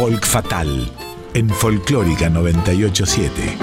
[0.00, 0.88] Folk Fatal
[1.34, 3.58] en Folclórica 987.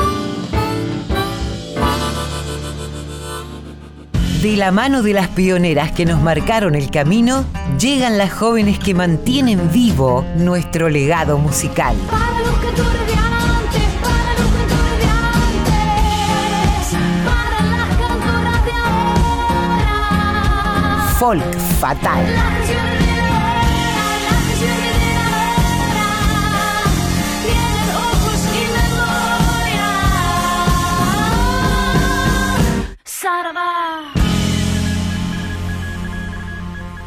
[4.42, 7.46] De la mano de las pioneras que nos marcaron el camino,
[7.80, 11.96] llegan las jóvenes que mantienen vivo nuestro legado musical.
[12.12, 13.96] Para los cantores de antes,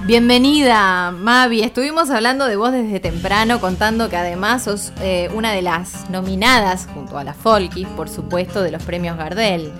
[0.08, 1.60] Bienvenida, Mavi.
[1.60, 6.88] Estuvimos hablando de vos desde temprano, contando que además sos eh, una de las nominadas,
[6.94, 9.70] junto a la Folkis, por supuesto, de los premios Gardel.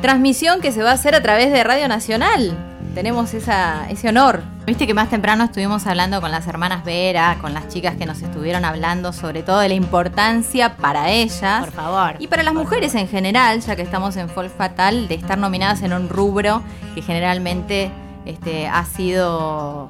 [0.00, 2.58] Transmisión que se va a hacer a través de Radio Nacional.
[2.96, 4.42] Tenemos esa, ese honor.
[4.66, 8.20] Viste que más temprano estuvimos hablando con las hermanas Vera, con las chicas que nos
[8.20, 11.60] estuvieron hablando sobre todo de la importancia para ellas.
[11.60, 12.16] Por favor.
[12.18, 15.82] Y para las mujeres en general, ya que estamos en Folk Fatal, de estar nominadas
[15.82, 16.64] en un rubro
[16.96, 17.92] que generalmente
[18.26, 19.88] este, ha sido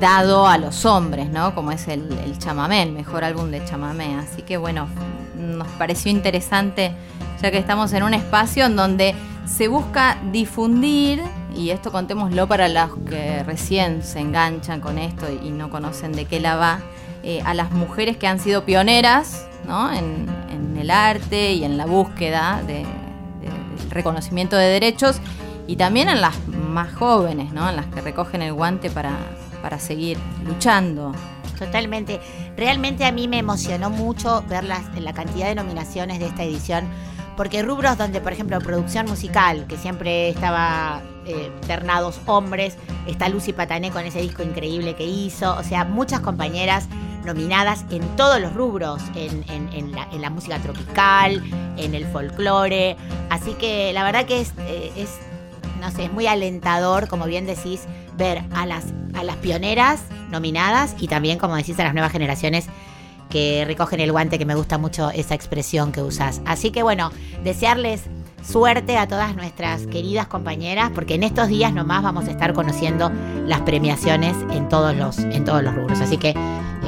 [0.00, 1.54] dado a los hombres, ¿no?
[1.54, 4.16] Como es el, el chamamé, el mejor álbum de chamamé.
[4.16, 4.88] Así que bueno,
[5.36, 6.92] nos pareció interesante,
[7.42, 9.14] ya que estamos en un espacio en donde
[9.46, 11.22] se busca difundir,
[11.54, 16.24] y esto contémoslo para los que recién se enganchan con esto y no conocen de
[16.26, 16.80] qué la va,
[17.22, 19.92] eh, a las mujeres que han sido pioneras ¿no?
[19.92, 22.84] en, en el arte y en la búsqueda de, de-
[23.78, 25.20] del reconocimiento de derechos
[25.66, 27.68] y también en las más jóvenes, ¿no?
[27.68, 29.16] en las que recogen el guante para,
[29.62, 31.12] para seguir luchando.
[31.58, 32.20] Totalmente.
[32.56, 36.84] Realmente a mí me emocionó mucho ver las, la cantidad de nominaciones de esta edición,
[37.36, 43.52] porque rubros donde, por ejemplo, producción musical, que siempre estaba eh, ternados hombres, está Lucy
[43.52, 46.88] Patané con ese disco increíble que hizo, o sea, muchas compañeras
[47.24, 49.68] nominadas en todos los rubros, en, en-
[50.12, 51.42] en la, música tropical,
[51.76, 52.96] en el folclore,
[53.30, 55.10] así que la verdad que es, eh, es
[55.80, 57.82] no sé, es muy alentador, como bien decís,
[58.16, 62.68] ver a las, a las pioneras nominadas y también, como decís, a las nuevas generaciones
[63.30, 66.40] que recogen el guante, que me gusta mucho esa expresión que usás.
[66.46, 67.10] Así que bueno,
[67.42, 68.02] desearles
[68.42, 73.10] suerte a todas nuestras queridas compañeras, porque en estos días nomás vamos a estar conociendo
[73.46, 76.00] las premiaciones en todos los, en todos los rubros.
[76.00, 76.34] Así que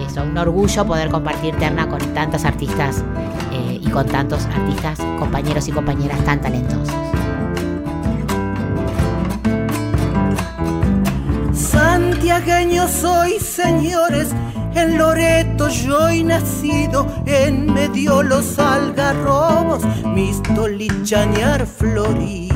[0.07, 3.05] eso, un orgullo poder compartir terna con tantos artistas
[3.53, 6.95] eh, y con tantos artistas, compañeros y compañeras tan talentosos.
[12.89, 14.29] Soy, señores,
[14.75, 22.55] en Loreto yo he nacido, en medio los algarrobos, mis tolichañar florido.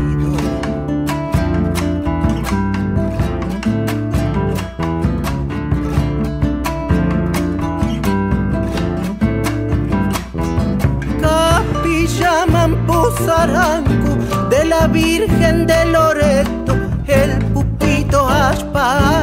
[11.20, 14.16] Capilla Mamposaranco
[14.49, 16.75] de la Virgen de Loreto,
[17.06, 19.22] el pupito aspa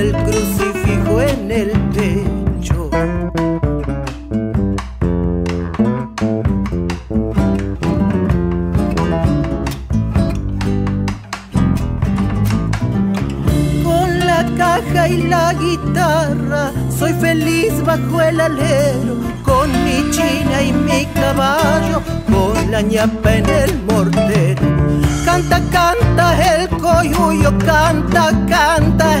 [0.00, 2.88] el crucifijo en el pecho.
[13.84, 20.72] Con la caja y la guitarra soy feliz bajo el alero, con mi china y
[20.72, 22.00] mi caballo,
[22.30, 24.62] con la ñapa en el mortero.
[25.26, 29.19] Canta, canta el coyuyo, canta, canta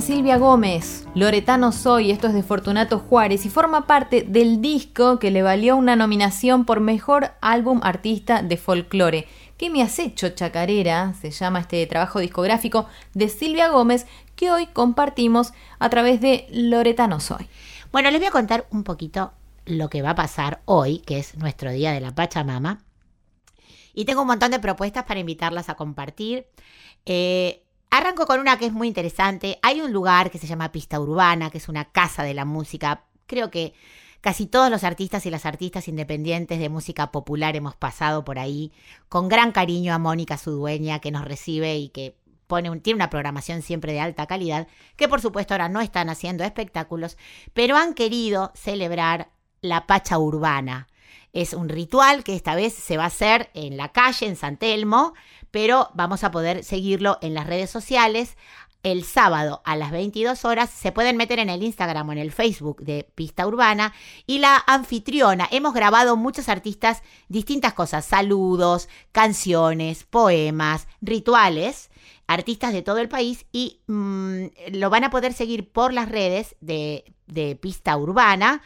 [0.00, 5.30] Silvia Gómez, Loretano Soy, esto es de Fortunato Juárez y forma parte del disco que
[5.30, 9.28] le valió una nominación por Mejor Álbum Artista de Folclore.
[9.58, 11.12] ¿Qué me has hecho, chacarera?
[11.20, 14.06] Se llama este trabajo discográfico de Silvia Gómez
[14.36, 17.46] que hoy compartimos a través de Loretano Soy.
[17.92, 19.32] Bueno, les voy a contar un poquito
[19.66, 22.84] lo que va a pasar hoy, que es nuestro día de la Pachamama.
[23.92, 26.46] Y tengo un montón de propuestas para invitarlas a compartir.
[27.04, 29.58] Eh, arranco con una que es muy interesante.
[29.62, 33.04] Hay un lugar que se llama Pista Urbana, que es una casa de la música.
[33.26, 33.74] Creo que
[34.20, 38.72] casi todos los artistas y las artistas independientes de música popular hemos pasado por ahí.
[39.08, 42.16] Con gran cariño a Mónica, su dueña, que nos recibe y que
[42.46, 44.66] pone tiene una programación siempre de alta calidad,
[44.96, 47.16] que por supuesto ahora no están haciendo espectáculos,
[47.54, 49.30] pero han querido celebrar
[49.62, 50.88] la Pacha Urbana.
[51.32, 54.56] Es un ritual que esta vez se va a hacer en la calle, en San
[54.56, 55.14] Telmo,
[55.50, 58.36] pero vamos a poder seguirlo en las redes sociales.
[58.82, 60.70] el sábado a las 22 horas.
[60.70, 63.92] Se pueden meter en el Instagram o en el Facebook de Pista Urbana.
[64.26, 71.90] Y la anfitriona, hemos grabado muchos artistas distintas cosas, saludos, canciones, poemas, rituales,
[72.26, 76.56] artistas de todo el país y mm, lo van a poder seguir por las redes
[76.60, 78.62] de, de Pista Urbana.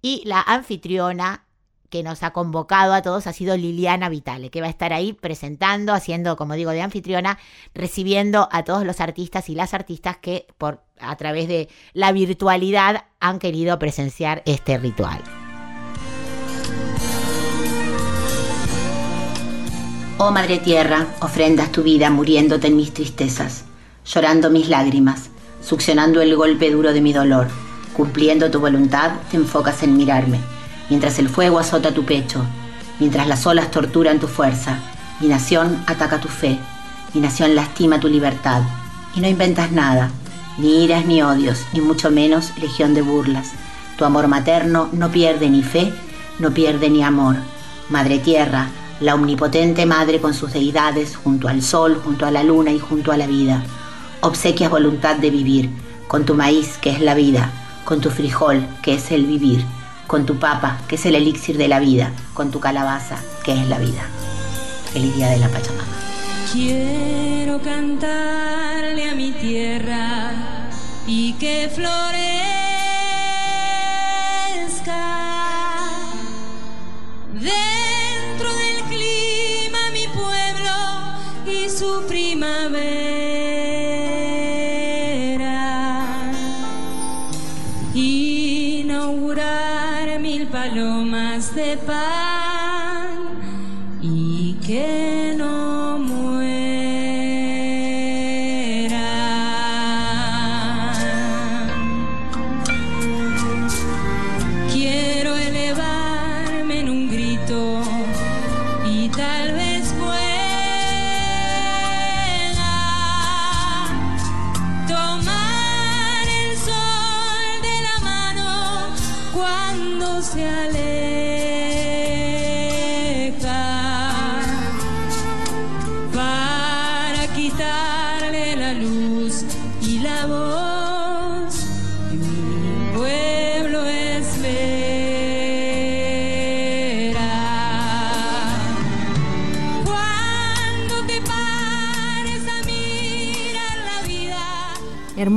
[0.00, 1.44] Y la anfitriona
[1.90, 5.12] que nos ha convocado a todos ha sido Liliana Vitale, que va a estar ahí
[5.12, 7.38] presentando, haciendo, como digo, de anfitriona,
[7.74, 13.04] recibiendo a todos los artistas y las artistas que por a través de la virtualidad
[13.20, 15.22] han querido presenciar este ritual.
[20.18, 23.64] Oh Madre Tierra, ofrendas tu vida muriéndote en mis tristezas,
[24.04, 25.30] llorando mis lágrimas,
[25.62, 27.46] succionando el golpe duro de mi dolor.
[27.96, 30.40] Cumpliendo tu voluntad, te enfocas en mirarme,
[30.88, 32.44] mientras el fuego azota tu pecho,
[32.98, 34.78] mientras las olas torturan tu fuerza.
[35.20, 36.58] Mi nación ataca tu fe,
[37.14, 38.62] mi nación lastima tu libertad,
[39.14, 40.10] y no inventas nada,
[40.58, 43.52] ni iras ni odios, ni mucho menos legión de burlas.
[43.96, 45.92] Tu amor materno no pierde ni fe,
[46.38, 47.36] no pierde ni amor.
[47.88, 48.68] Madre Tierra,
[49.00, 53.12] la omnipotente madre con sus deidades, junto al sol, junto a la luna y junto
[53.12, 53.64] a la vida.
[54.20, 55.70] Obsequias voluntad de vivir,
[56.06, 57.50] con tu maíz, que es la vida,
[57.84, 59.64] con tu frijol, que es el vivir,
[60.08, 63.68] con tu papa, que es el elixir de la vida, con tu calabaza, que es
[63.68, 64.08] la vida.
[64.92, 65.84] Feliz día de la Pachamama.
[66.50, 70.32] Quiero cantarle a mi tierra
[71.06, 71.98] y que florezca
[77.34, 80.72] dentro del clima mi pueblo
[81.46, 83.07] y su primavera.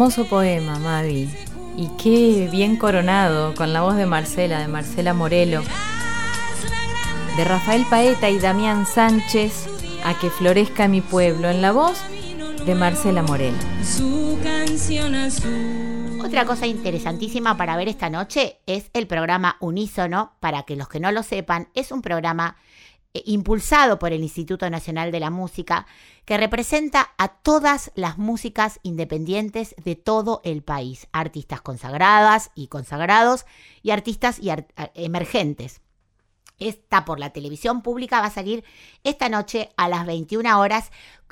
[0.01, 1.29] Hermoso poema, Mavi.
[1.77, 5.61] Y qué bien coronado, con la voz de Marcela, de Marcela Morelo,
[7.37, 9.67] de Rafael Paeta y Damián Sánchez,
[10.03, 12.01] a que florezca mi pueblo, en la voz
[12.65, 13.59] de Marcela Morelo.
[13.83, 16.19] Su canción azul.
[16.25, 20.33] Otra cosa interesantísima para ver esta noche es el programa Unísono.
[20.39, 22.55] Para que los que no lo sepan, es un programa
[23.13, 25.85] impulsado por el Instituto Nacional de la Música
[26.25, 33.45] que representa a todas las músicas independientes de todo el país, artistas consagradas y consagrados
[33.83, 34.49] y artistas y
[34.95, 35.81] emergentes.
[36.61, 38.63] Está por la televisión pública, va a salir
[39.03, 40.91] esta noche a las 21 horas.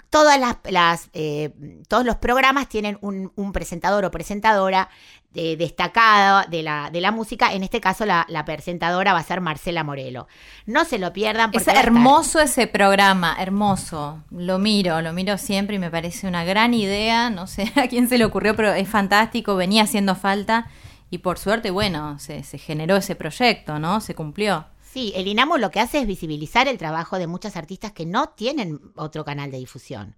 [0.09, 1.53] Todas las, las, eh,
[1.87, 4.89] todos los programas tienen un, un presentador o presentadora
[5.35, 7.53] eh, destacada de la, de la música.
[7.53, 10.27] En este caso, la, la presentadora va a ser Marcela Morelo.
[10.65, 14.23] No se lo pierdan porque Es hermoso ese programa, hermoso.
[14.31, 17.29] Lo miro, lo miro siempre y me parece una gran idea.
[17.29, 20.67] No sé a quién se le ocurrió, pero es fantástico, venía haciendo falta
[21.11, 24.01] y por suerte, bueno, se, se generó ese proyecto, ¿no?
[24.01, 24.65] Se cumplió.
[24.91, 28.29] Sí, el INAMU lo que hace es visibilizar el trabajo de muchos artistas que no
[28.29, 30.15] tienen otro canal de difusión.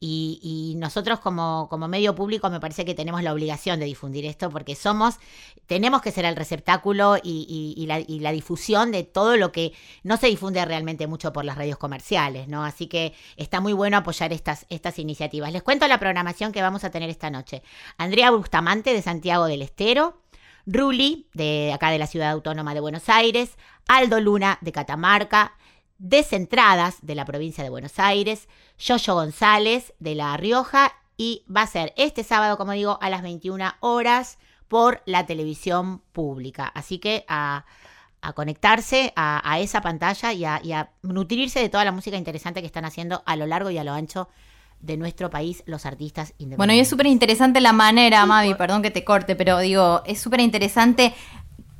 [0.00, 4.24] Y, y nosotros como, como medio público me parece que tenemos la obligación de difundir
[4.26, 5.18] esto porque somos,
[5.66, 7.46] tenemos que ser el receptáculo y,
[7.76, 9.72] y- y la, y la difusión de todo lo que
[10.02, 12.64] no se difunde realmente mucho por las radios comerciales, ¿no?
[12.64, 15.52] Así que está muy bueno apoyar estas, estas iniciativas.
[15.52, 17.62] Les cuento la programación que vamos a tener esta noche.
[17.98, 20.16] Andrea Bustamante de Santiago del Estero,
[20.70, 23.56] Ruli, de acá de la Ciudad Autónoma de Buenos Aires,
[23.88, 25.54] Aldo Luna, de Catamarca,
[25.96, 28.48] Descentradas, de la provincia de Buenos Aires,
[28.78, 33.22] Yoyo González, de La Rioja, y va a ser este sábado, como digo, a las
[33.22, 36.66] 21 horas por la televisión pública.
[36.66, 37.64] Así que a,
[38.20, 42.84] a conectarse a, esa pantalla y a nutrirse de toda la música interesante que están
[42.84, 44.28] haciendo a lo largo y a lo ancho
[44.80, 46.56] de nuestro país los artistas independientes.
[46.58, 50.20] Bueno, y es súper interesante la manera, Mavi, perdón que te corte, pero digo, es
[50.20, 51.14] súper interesante.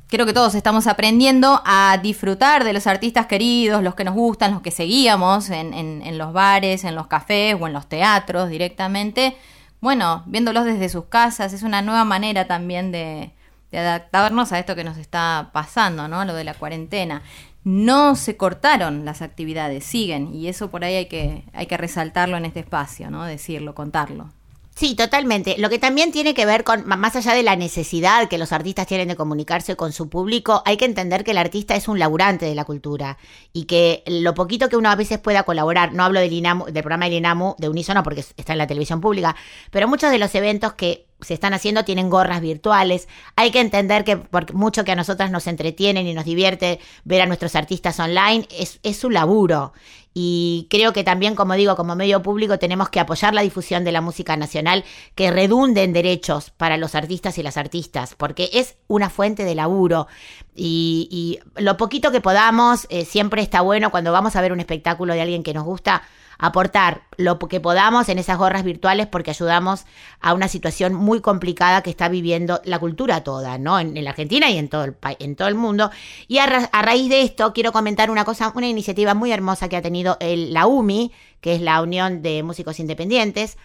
[0.07, 4.51] Creo que todos estamos aprendiendo a disfrutar de los artistas queridos, los que nos gustan,
[4.51, 8.49] los que seguíamos en, en- en los bares, en los cafés o en los teatros
[8.49, 9.37] directamente,
[9.81, 13.31] bueno, viéndolos desde sus casas, es una nueva manera también de,
[13.71, 16.25] de adaptarnos a esto que nos está pasando, ¿no?
[16.25, 17.21] Lo de la cuarentena.
[17.63, 22.37] No se cortaron las actividades, siguen, y eso por ahí hay que, hay que resaltarlo
[22.37, 23.25] en este espacio, ¿no?
[23.25, 24.29] Decirlo, contarlo.
[24.79, 25.57] Sí, totalmente.
[25.57, 28.87] Lo que también tiene que ver con, más allá de la necesidad que los artistas
[28.87, 32.45] tienen de comunicarse con su público, hay que entender que el artista es un laburante
[32.45, 33.17] de la cultura
[33.51, 36.81] y que lo poquito que uno a veces pueda colaborar, no hablo del, INAMU, del
[36.81, 39.35] programa del INAMU de Unísono porque está en la televisión pública,
[39.69, 43.09] pero muchos de los eventos que se están haciendo tienen gorras virtuales.
[43.35, 47.21] Hay que entender que por mucho que a nosotras nos entretienen y nos divierte ver
[47.21, 49.73] a nuestros artistas online, es, es su laburo.
[50.21, 53.93] Y creo que también, como digo, como medio público tenemos que apoyar la difusión de
[53.93, 54.83] la música nacional
[55.15, 59.55] que redunde en derechos para los artistas y las artistas, porque es una fuente de
[59.55, 60.07] laburo.
[60.53, 64.59] Y, y lo poquito que podamos, eh, siempre está bueno cuando vamos a ver un
[64.59, 66.03] espectáculo de alguien que nos gusta,
[66.39, 69.85] aportar lo que podamos en esas gorras virtuales porque ayudamos
[70.21, 73.77] a una situación muy complicada que está viviendo la cultura toda, ¿no?
[73.79, 75.91] En, la Argentina y en todo el, en todo el mundo.
[76.27, 79.67] Y a, ra- a raíz de esto quiero comentar una cosa, una iniciativa muy hermosa
[79.67, 83.57] que ha tenido la UMI, que es la Unión de Músicos Independientes.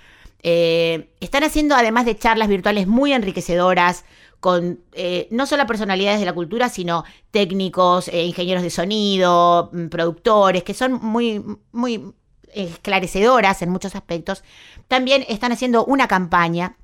[0.42, 4.04] Eh, están haciendo, además de charlas virtuales muy enriquecedoras,
[4.40, 9.86] con eh, no solo personalidades de la cultura, sino técnicos, eh, ingenieros de sonido, mm,
[9.86, 12.12] productores, que son muy, muy
[12.54, 14.44] esclarecedoras en muchos aspectos.
[14.88, 16.76] También están haciendo una campaña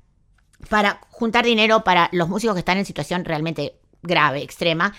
[0.69, 4.93] para juntar dinero para los músicos que están en situación realmente grave, extrema.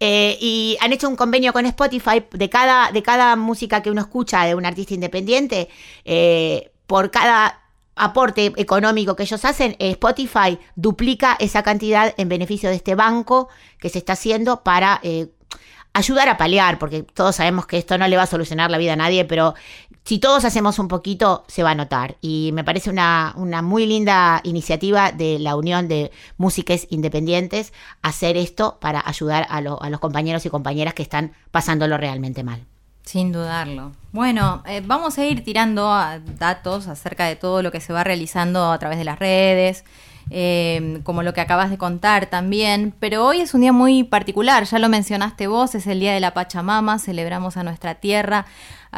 [0.00, 4.00] Eh, y han hecho un convenio con Spotify de cada, de cada música que uno
[4.00, 5.68] escucha de un artista independiente,
[6.04, 7.62] eh, por cada
[7.94, 13.48] aporte económico que ellos hacen, eh, Spotify duplica esa cantidad en beneficio de este banco
[13.78, 15.00] que se está haciendo para
[15.94, 18.92] ayudar a paliar, porque todos sabemos que esto no le va a solucionar la vida
[18.92, 19.54] a nadie, pero
[20.06, 22.16] si todos hacemos un poquito, se va a notar.
[22.20, 27.72] Y me parece una, una muy linda iniciativa de la Unión de Músicas Independientes
[28.02, 32.44] hacer esto para ayudar a, lo- a los compañeros y compañeras que están pasándolo realmente
[32.44, 32.60] mal.
[33.04, 33.92] Sin dudarlo.
[34.12, 38.02] Bueno, eh, vamos a ir tirando ah, datos acerca de todo lo que se va
[38.04, 39.84] realizando a través de las redes,
[40.30, 44.64] eh, como lo que acabas de contar también, pero hoy es un día muy particular,
[44.64, 48.44] ya lo mencionaste vos, es el Día de la Pachamama, celebramos a nuestra tierra,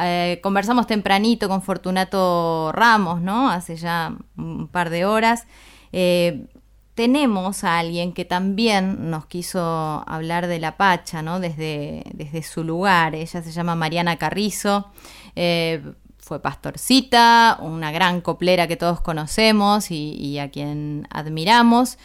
[0.01, 3.51] eh, conversamos tempranito con Fortunato Ramos, ¿no?
[3.51, 5.47] Hace ya un par de horas.
[5.93, 6.47] Eh,
[6.95, 11.39] tenemos a alguien que también nos quiso hablar de la Pacha, ¿no?
[11.41, 13.15] Desde, desde su lugar.
[13.15, 14.89] Ella se llama Mariana Carrizo.
[15.37, 15.83] eh,
[16.19, 21.97] fue pastorcita, una gran coplera que todos conocemos y, y a quien admiramos.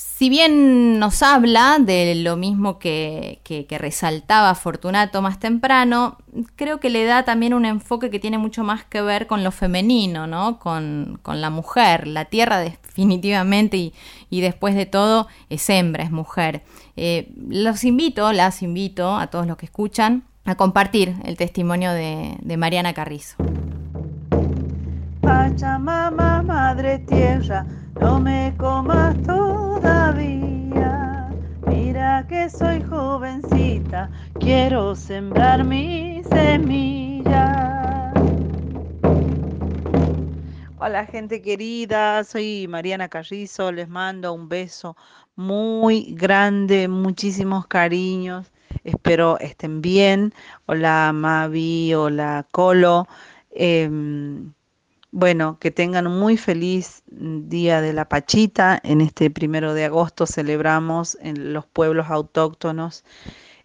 [0.00, 6.18] Si bien nos habla de lo mismo que, que- resaltaba Fortunato más temprano,
[6.54, 9.50] creo que le da también un enfoque que tiene mucho más que ver con lo
[9.50, 10.60] femenino, ¿no?
[10.60, 12.06] Con, con la mujer.
[12.06, 13.92] La tierra definitivamente y,
[14.30, 16.62] y después de todo es hembra, es mujer.
[16.96, 22.36] Eh, los invito, las invito a todos los que escuchan a compartir el testimonio de,
[22.40, 23.34] de Mariana Carrizo.
[25.20, 27.66] Pachamama, madre tierra,
[28.00, 30.88] no me comas todavía.
[31.66, 38.12] Mira que soy jovencita, quiero sembrar mi semilla.
[40.80, 44.96] Hola gente querida, soy Mariana Carrizo, les mando un beso
[45.34, 48.52] muy grande, muchísimos cariños,
[48.84, 50.32] espero estén bien.
[50.66, 53.08] Hola Mavi, hola Colo.
[53.50, 54.52] Em,
[55.10, 58.80] bueno, que tengan un muy feliz día de la Pachita.
[58.84, 63.04] En este primero de agosto celebramos en los pueblos autóctonos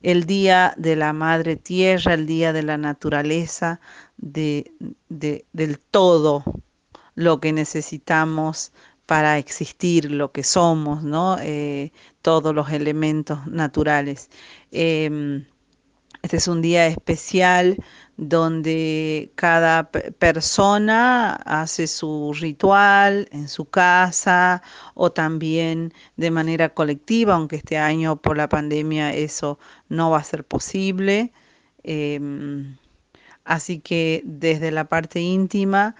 [0.01, 3.79] el Día de la Madre Tierra, el Día de la Naturaleza,
[4.17, 4.73] de,
[5.09, 6.43] de- del todo
[7.15, 8.73] lo que necesitamos
[9.05, 11.37] para existir, lo que somos, ¿no?
[11.41, 14.29] Eh, todos los elementos naturales.
[14.71, 15.45] Em,
[16.21, 17.77] este es un día especial
[18.17, 24.61] donde cada pe- persona hace su ritual en su casa
[24.93, 30.23] o también de manera colectiva, aunque este año por la pandemia eso no va a
[30.23, 31.33] ser posible.
[31.83, 32.77] Em,
[33.45, 35.95] así que desde la parte íntima,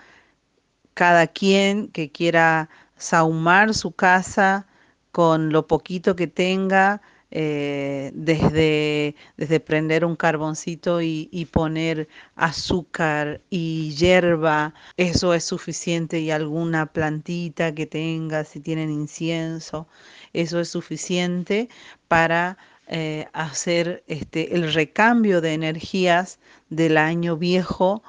[0.94, 4.68] cada quien que quiera sahumar su casa
[5.12, 7.02] con lo poquito que tenga,
[7.36, 16.30] eh, desde, desde prender un carboncito y, poner azúcar y hierba, eso es suficiente, y
[16.30, 19.88] alguna plantita que tenga, si tienen incienso,
[20.34, 21.70] eso es suficiente
[22.08, 26.38] para eh, hacer este, el recambio de energías
[26.70, 28.04] del año viejo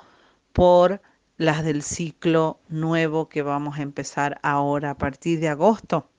[0.52, 1.00] por
[1.38, 6.11] las del ciclo nuevo que vamos a empezar ahora a partir de agosto.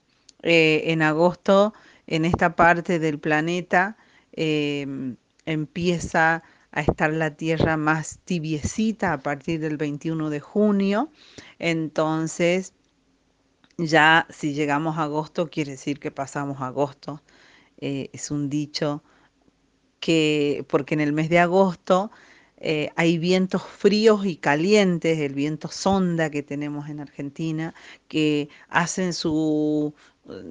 [0.42, 1.74] Eh, en agosto,
[2.08, 3.98] en esta parte del planeta,
[4.34, 11.10] eh, empieza a estar la Tierra más tibiecita a partir del 21 de junio.
[11.58, 12.74] Entonces,
[13.78, 17.22] ya si llegamos a agosto, quiere decir que pasamos agosto.
[17.78, 19.04] Eh, es un dicho
[20.00, 22.12] que, porque en el mes de agosto
[22.58, 27.74] eh, hay vientos fríos y calientes, el viento sonda que tenemos en Argentina,
[28.08, 29.94] que hacen su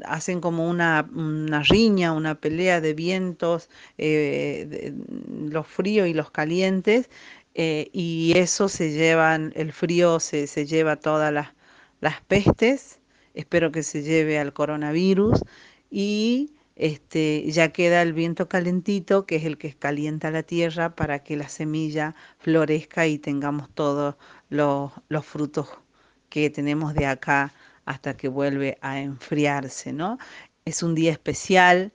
[0.05, 4.93] hacen como una, una riña, una pelea de vientos, eh,
[5.29, 7.11] los fríos y los calientes,
[7.55, 11.49] eh, y eso se llevan, el frío se, se lleva todas las,
[12.01, 13.01] las pestes,
[13.35, 15.41] espero que se lleve al coronavirus,
[15.91, 21.21] y este, ya queda el viento calentito, que es el que calienta la tierra para
[21.21, 24.17] que la semilla florezca y tengamos todos
[24.51, 25.69] los frutos
[26.29, 27.53] que tenemos de acá
[27.87, 30.19] hasta que vuelve a enfriarse, ¿no?
[30.65, 31.93] Es un día especial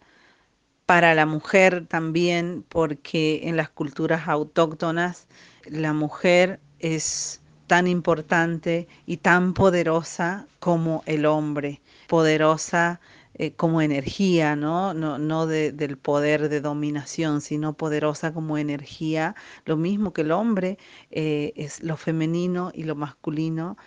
[0.86, 5.28] para la mujer también porque en las culturas autóctonas
[5.66, 13.00] la mujer es tan importante y tan poderosa como el hombre, poderosa
[13.36, 14.94] eh, como energía, ¿no?
[14.96, 20.32] No, no de- del poder de dominación, sino poderosa como energía, lo mismo que el
[20.32, 20.78] hombre
[21.12, 23.78] eh, es lo femenino y lo masculino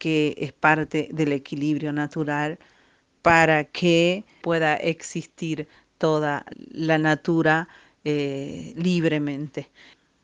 [0.00, 2.58] que es parte del equilibrio natural
[3.22, 7.68] para que pueda existir toda la natura
[8.04, 9.70] eh, libremente.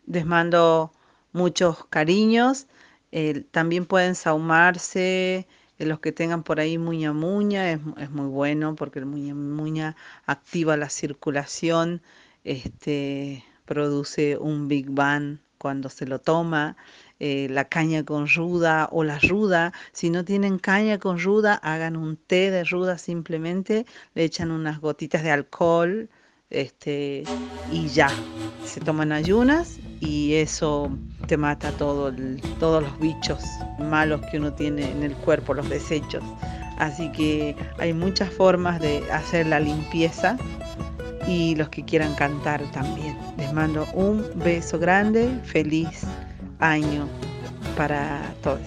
[0.06, 0.92] Les mando
[1.32, 2.66] muchos cariños.
[3.12, 5.46] eh, también pueden saumarse
[5.78, 9.34] eh, los que tengan por ahí muña muña, es, es muy bueno porque el muña
[9.34, 12.02] muña activa la circulación,
[12.44, 16.76] este, produce un Big Bang cuando se lo toma
[17.18, 19.72] eh, la caña con ruda o la ruda.
[19.92, 24.80] Si no tienen caña con ruda, hagan un té de ruda simplemente, le echan unas
[24.80, 26.10] gotitas de alcohol
[26.50, 27.24] este,
[27.72, 28.10] y ya.
[28.64, 30.90] Se toman ayunas y eso
[31.26, 32.12] te mata todo
[32.58, 33.42] todos los bichos
[33.78, 36.22] malos que uno tiene en el cuerpo, los desechos.
[36.78, 40.36] Así que hay muchas formas de hacer la limpieza
[41.26, 43.16] y los que quieran cantar también.
[43.38, 46.06] Les mando un beso grande, feliz
[46.60, 47.08] año
[47.76, 48.60] para todos.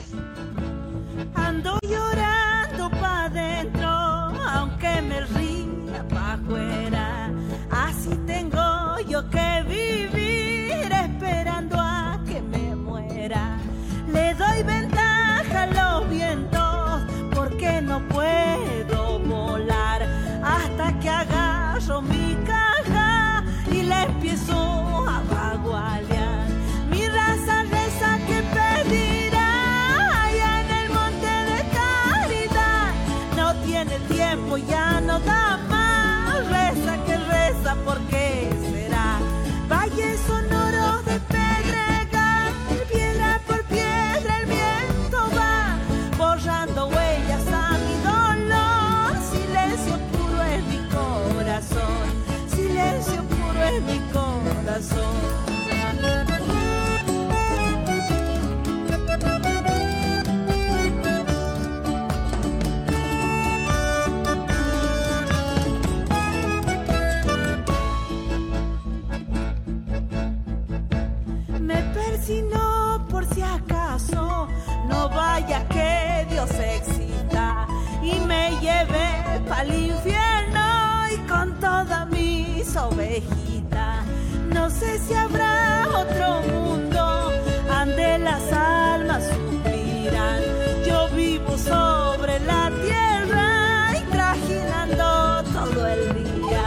[76.60, 77.68] Exista
[78.02, 84.06] y me lleve pa'l infierno y con todas mis ovejitas.
[84.54, 87.32] No sé si habrá otro mundo
[87.80, 90.42] ande las almas suspirán.
[90.86, 96.66] Yo vivo sobre la tierra y trajinando todo el día.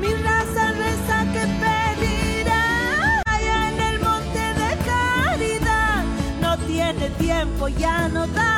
[0.00, 6.04] Mi raza reza que pedirá en el monte de caridad.
[6.40, 8.53] No tiene tiempo, ya no da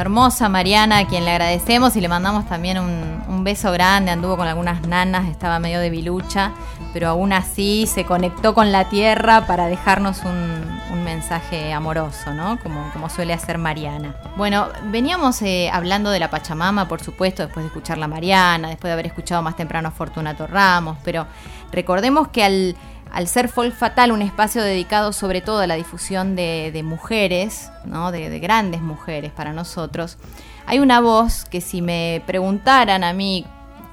[0.00, 4.10] Hermosa Mariana, a quien le agradecemos y le mandamos también un, un beso grande.
[4.10, 6.52] Anduvo con algunas nanas, estaba medio debilucha,
[6.92, 12.58] pero aún así se conectó con la tierra para dejarnos un, un mensaje amoroso, ¿no?
[12.62, 14.14] Como, como suele hacer Mariana.
[14.36, 18.88] Bueno, veníamos eh, hablando de la Pachamama, por supuesto, después de escuchar la Mariana, después
[18.88, 21.26] de haber escuchado más temprano a Fortunato Ramos, pero
[21.72, 22.76] recordemos que al,
[23.10, 28.12] al ser Folk Fatal un espacio dedicado sobre todo a la difusión de, mujeres, ¿no?
[28.12, 30.18] De, de grandes mujeres para nosotros,
[30.66, 33.46] hay una voz que si me preguntaran a mí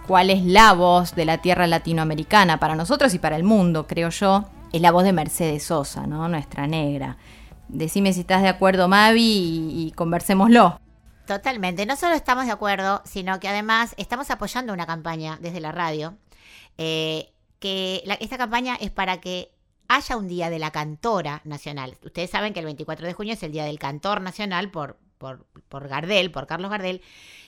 [0.08, 4.10] cuál es la voz de la tierra latinoamericana para nosotros y para el mundo, creo
[4.10, 6.06] yo, es la voz de Mercedes Sosa.
[6.08, 7.17] Nuestra negra.
[7.69, 10.80] Decime si estás de acuerdo, Mavi, y, y conversémoslo.
[11.26, 11.86] Totalmente.
[11.86, 16.17] No solo estamos de acuerdo, sino que además estamos apoyando una campaña desde la radio.
[16.78, 17.33] eh,
[17.63, 19.49] que la- esta campaña es para que
[19.88, 21.97] haya un día de la cantora nacional.
[22.04, 25.45] Ustedes saben que el 24 de junio es el día del cantor nacional por, por,
[25.69, 27.02] por Gardel, por Carlos Gardel.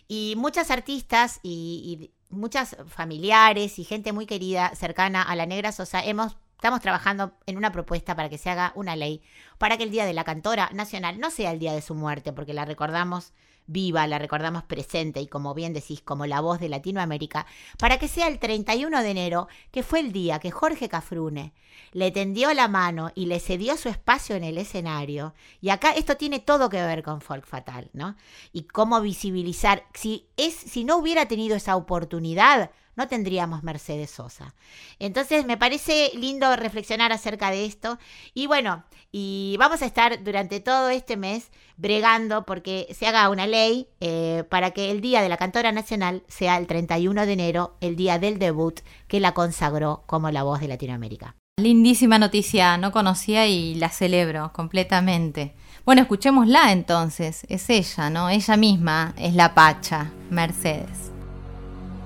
[0.07, 5.73] Y muchas artistas y, y muchas familiares y gente muy querida cercana a la Negra
[5.73, 9.21] Sosa hemos estamos trabajando en una propuesta para que se haga una ley
[9.57, 12.31] para que el día de la cantora nacional no sea el día de su muerte,
[12.31, 13.33] porque la recordamos
[13.67, 17.45] viva, la recordamos presente y como bien decís, como la voz de Latinoamérica,
[17.77, 21.53] para que sea el 31 de enero, que fue el día que Jorge Cafrune
[21.91, 25.33] le tendió la mano y le cedió su espacio en el escenario.
[25.61, 28.15] Y acá esto tiene todo que ver con Folk Fatal, ¿no?
[28.51, 34.55] Y cómo visibilizar, si, es, si no hubiera tenido esa oportunidad, no tendríamos Mercedes Sosa.
[34.99, 37.97] Entonces me parece lindo reflexionar acerca de esto.
[38.33, 43.47] Y bueno, y vamos a estar durante todo este mes bregando porque se haga una
[43.47, 47.77] ley eh, para que el Día de la Cantora Nacional sea el 31 de enero,
[47.81, 51.35] el día del debut que la consagró como la voz de Latinoamérica.
[51.57, 55.55] Lindísima noticia, no conocía y la celebro completamente.
[55.85, 58.29] Bueno, escuchémosla entonces, es ella, ¿no?
[58.29, 61.14] Ella misma es la Pacha, Mercedes.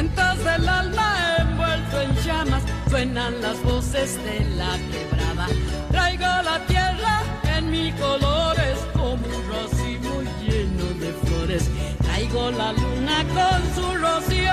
[0.00, 5.48] Vientos del alma envuelto en llamas, suenan las voces de la quebrada.
[5.90, 7.22] Traigo la tierra
[7.56, 11.68] en mis colores como un racimo lleno de flores.
[12.00, 14.52] Traigo la luna con su rocío,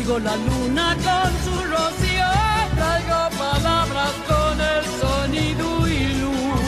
[0.00, 2.30] Traigo la luna con su rocío,
[2.74, 6.60] traigo palabras con el sonido y luz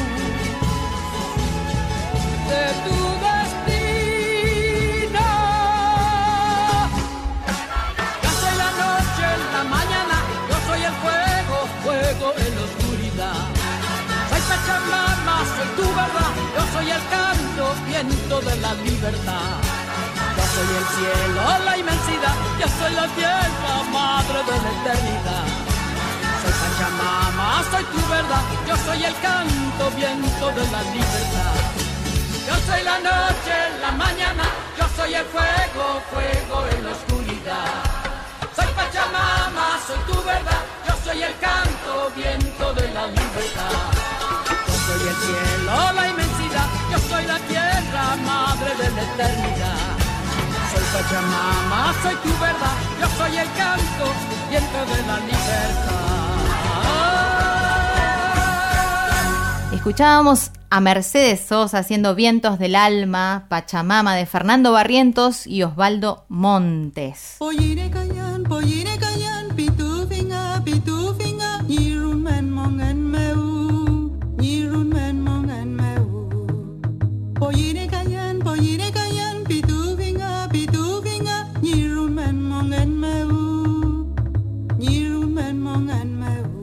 [2.50, 3.68] de tu destino.
[8.38, 10.16] Soy la noche, la mañana,
[10.50, 13.40] yo soy el fuego, fuego en la oscuridad.
[14.28, 19.81] Soy Pachamama, soy tu verdad, yo soy el canto, viento de la libertad.
[20.52, 25.46] Soy el cielo, la inmensidad, yo soy la tierra, madre de la eternidad.
[26.42, 31.56] Soy Pachamama, soy tu verdad, yo soy el canto, viento de la libertad.
[32.46, 34.44] Yo soy la noche, la mañana,
[34.76, 37.82] yo soy el fuego, fuego en la oscuridad.
[38.54, 43.72] Soy Pachamama, soy tu verdad, yo soy el canto, viento de la libertad.
[44.68, 50.01] Yo soy el cielo, la inmensidad, yo soy la tierra, madre de la eternidad.
[50.72, 54.12] Soy Pachamama, soy tu verdad, yo soy el canto,
[54.48, 56.02] viento de la libertad.
[59.74, 67.36] Escuchábamos a Mercedes Sosa haciendo Vientos del Alma, Pachamama de Fernando Barrientos y Osvaldo Montes.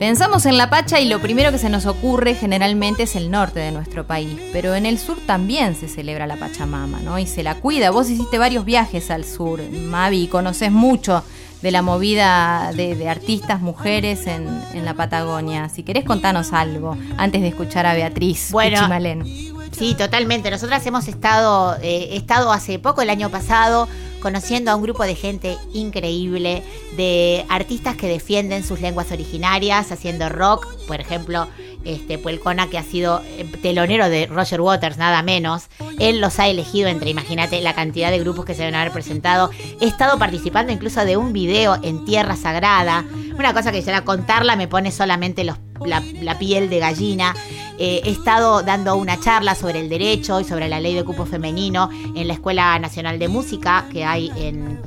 [0.09, 3.59] Pensamos en la Pacha y lo primero que se nos ocurre generalmente es el norte
[3.59, 7.19] de nuestro país, pero en el sur también se celebra la Pachamama, ¿no?
[7.19, 7.91] Y se la cuida.
[7.91, 11.23] Vos hiciste varios viajes al sur, Mavi, conoces mucho
[11.61, 15.69] de la movida de, de artistas, mujeres en, en la Patagonia.
[15.69, 19.23] Si querés contanos algo antes de escuchar a Beatriz Bueno, Pichimalén.
[19.71, 20.49] Sí, totalmente.
[20.49, 23.87] Nosotras hemos estado, eh, estado hace poco, el año pasado,
[24.21, 26.63] conociendo a un grupo de gente increíble,
[26.97, 31.47] de artistas que defienden sus lenguas originarias, haciendo rock, por ejemplo,
[31.85, 35.67] este Puelcona, que ha sido eh, telonero de Roger Waters, nada menos.
[35.99, 39.49] Él los ha elegido entre, imagínate, la cantidad de grupos que se deben haber presentado.
[39.79, 43.05] He estado participando incluso de un video en Tierra Sagrada.
[43.37, 47.33] Una cosa que ya contarla me pone solamente los- la, la piel de gallina.
[47.77, 51.25] Eh, he estado dando una charla sobre el derecho y sobre la ley de cupo
[51.25, 54.81] femenino en la Escuela Nacional de Música que hay en,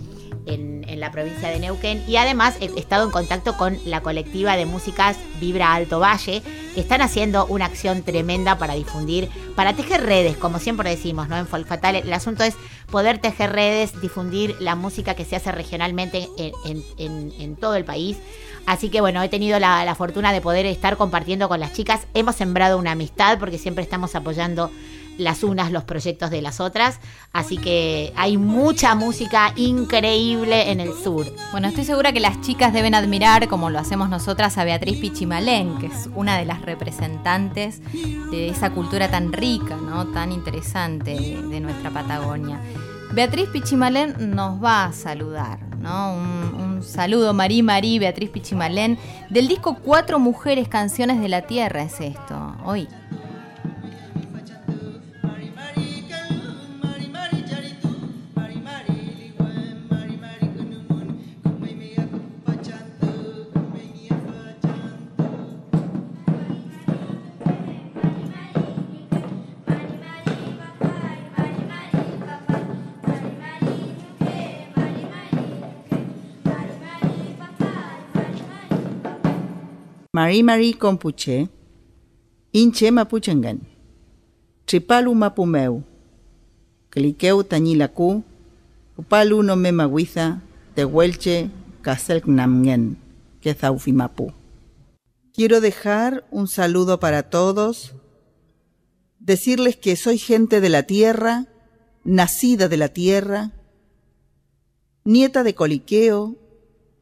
[0.45, 2.03] en- en la provincia de Neuquén.
[2.09, 6.43] Y además he estado en contacto con la colectiva de músicas Vibra Alto Valle,
[6.75, 11.37] que están haciendo una acción tremenda para difundir, para tejer redes, como siempre decimos, ¿no?
[11.37, 11.97] En Folk Fatal.
[11.97, 12.55] El asunto es
[12.91, 17.75] poder tejer redes, difundir la música que se hace regionalmente en, en- en- en todo
[17.75, 18.17] el país.
[18.65, 22.03] Así que bueno, he tenido la, la fortuna de poder estar compartiendo con las chicas.
[22.15, 24.71] Hemos sembrado una amistad porque siempre estamos apoyando
[25.19, 27.01] las unas los proyectos de las otras.
[27.33, 31.27] Así que hay mucha música increíble en el sur.
[31.51, 35.79] Bueno, estoy segura que las chicas deben admirar, como lo hacemos nosotras, a Beatriz Pichimalén,
[35.79, 40.07] que es una de las representantes de esa cultura tan rica, ¿no?
[40.09, 42.61] tan interesante de, nuestra Patagonia.
[43.13, 46.15] Beatriz Pichimalén nos va a saludar, ¿no?
[46.15, 48.99] Un, un saludo, Marí Marí, Beatriz Pichimalén,
[49.29, 52.89] del disco Cuatro Mujeres, Canciones de la Tierra, es esto, hoy.
[80.15, 81.49] Mari Mari Compuche,
[82.53, 83.61] Inche Mapuchangan,
[84.67, 85.85] Tripalu Mapumeu,
[86.91, 88.23] Cliqueu Tañilacu,
[88.99, 90.43] Upalu no me maguiza,
[90.75, 91.49] Tehuelche,
[91.81, 92.99] Caselcnamgen,
[93.41, 94.35] Quezaufimapu.
[95.33, 97.95] Quiero dejar un saludo para todos,
[99.19, 101.47] decirles que soy gente de la tierra,
[102.05, 103.53] nacida de la tierra,
[105.07, 106.37] nieta de Coliqueo,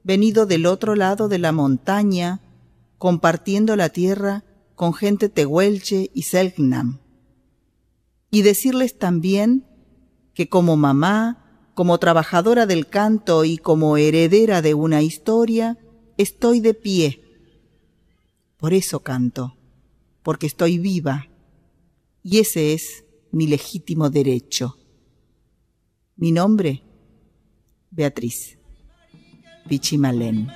[0.04, 2.40] venido del otro lado de la montaña,
[3.00, 7.00] compartiendo la tierra con gente tehuelche y selknam.
[8.30, 9.64] Y decirles también
[10.34, 15.78] que como mamá, como trabajadora del canto y como heredera de una historia,
[16.18, 17.24] estoy de pie.
[18.58, 19.56] Por eso canto,
[20.22, 21.26] porque estoy viva.
[22.22, 24.76] Y ese es mi legítimo derecho.
[26.16, 26.82] Mi nombre,
[27.90, 28.58] Beatriz
[29.66, 30.48] Pichimalén.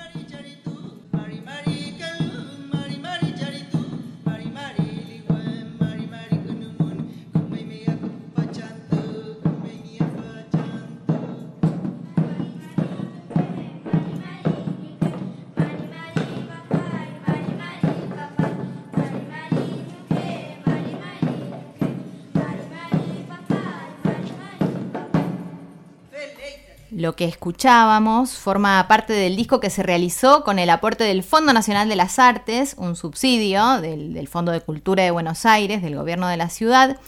[27.16, 31.88] Que escuchábamos forma parte del disco que se realizó con el aporte del Fondo Nacional
[31.88, 36.36] de las Artes, un subsidio del, Fondo de Cultura de Buenos Aires, del gobierno de
[36.36, 36.98] la ciudad,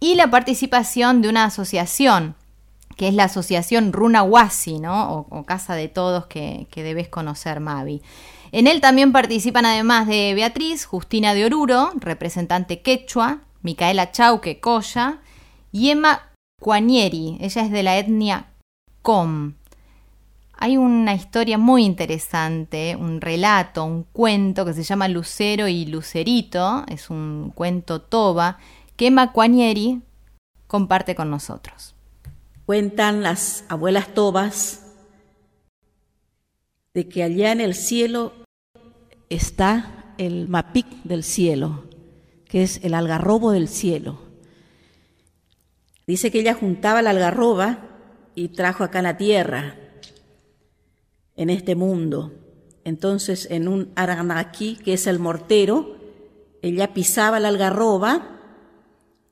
[0.00, 2.34] y la participación de una asociación,
[2.96, 5.12] que es la Asociación Runa Wasi, ¿no?
[5.12, 8.02] O, o Casa de Todos, que, que debes conocer, Mavi.
[8.50, 15.20] En él también participan, además de Beatriz, Justina de Oruro, representante quechua, Micaela Chauque Coya,
[15.70, 18.51] y Emma Cuanieri, ella es de la etnia
[20.54, 26.84] Hay una historia muy interesante, un relato, un cuento que se llama Lucero y Lucerito,
[26.86, 28.58] es un cuento toba
[28.96, 30.02] que Emma Cuanieri
[30.68, 31.96] comparte con nosotros.
[32.64, 34.86] Cuentan las abuelas tobas
[36.94, 38.32] de que allá en el cielo
[39.30, 41.84] está el mapic del cielo,
[42.44, 44.20] que es el algarrobo del cielo.
[46.06, 47.91] Dice que ella juntaba la algarroba
[48.34, 49.76] y trajo acá la tierra,
[51.36, 52.32] en este mundo.
[52.84, 55.96] Entonces, en un aranaki, que es el mortero,
[56.62, 58.40] ella pisaba la algarroba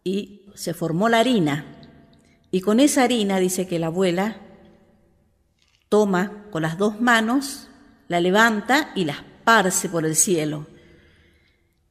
[0.05, 1.65] y se formó la harina.
[2.51, 4.41] Y con esa harina dice que la abuela
[5.89, 7.69] toma con las dos manos,
[8.09, 10.67] la levanta y las esparce por el cielo.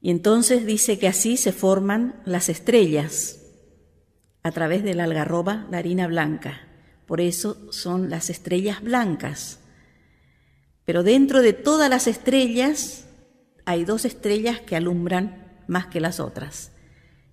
[0.02, 3.42] Y entonces dice que así se forman las estrellas
[4.44, 6.69] a través de la algarroba, la harina blanca.
[7.10, 9.62] Por eso son las estrellas blancas.
[10.86, 13.06] Pero dentro de todas las estrellas
[13.66, 16.72] hay dos estrellas que alumbran más que las otras.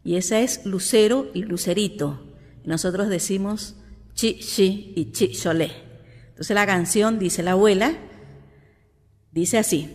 [0.02, 2.26] Y esa es Lucero y Lucerito.
[2.64, 3.76] Nosotros decimos
[4.14, 5.72] chi, chi y chi, cholé.
[6.28, 7.98] Entonces la canción, dice la abuela,
[9.30, 9.94] dice así.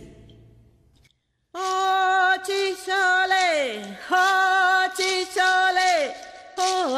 [1.54, 6.14] Oh, chisole, oh, chisole,
[6.56, 6.96] oh,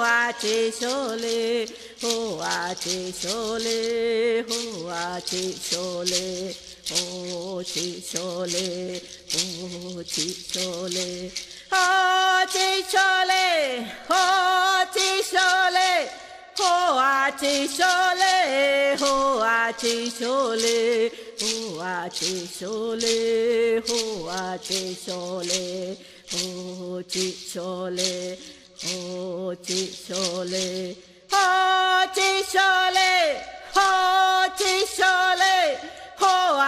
[0.00, 1.68] ah, chisole,
[2.02, 6.54] oh, ah, chisole, oh, ah, chisole,
[6.90, 7.28] oh,
[7.60, 9.00] ah, chisole, oh, chisole,
[9.34, 11.32] oh, chisole,
[11.72, 16.24] oh, chisole, oh, chisole.
[16.56, 25.98] Ho a chisole, ho a chisole, ho a chisole, ho a chisole,
[26.30, 28.38] ho chisole,
[28.84, 30.96] ho chisole,
[31.30, 33.40] ho chisole,
[33.74, 35.78] ho chisole,
[36.20, 36.58] ho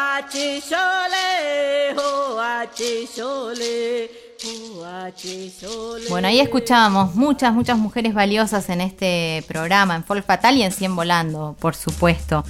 [1.93, 4.09] ho a chisole.
[6.09, 10.73] Bueno, ahí escuchábamos muchas, muchas mujeres valiosas en este programa, en Folk Fatal y en
[10.73, 12.45] Cien Volando, por supuesto.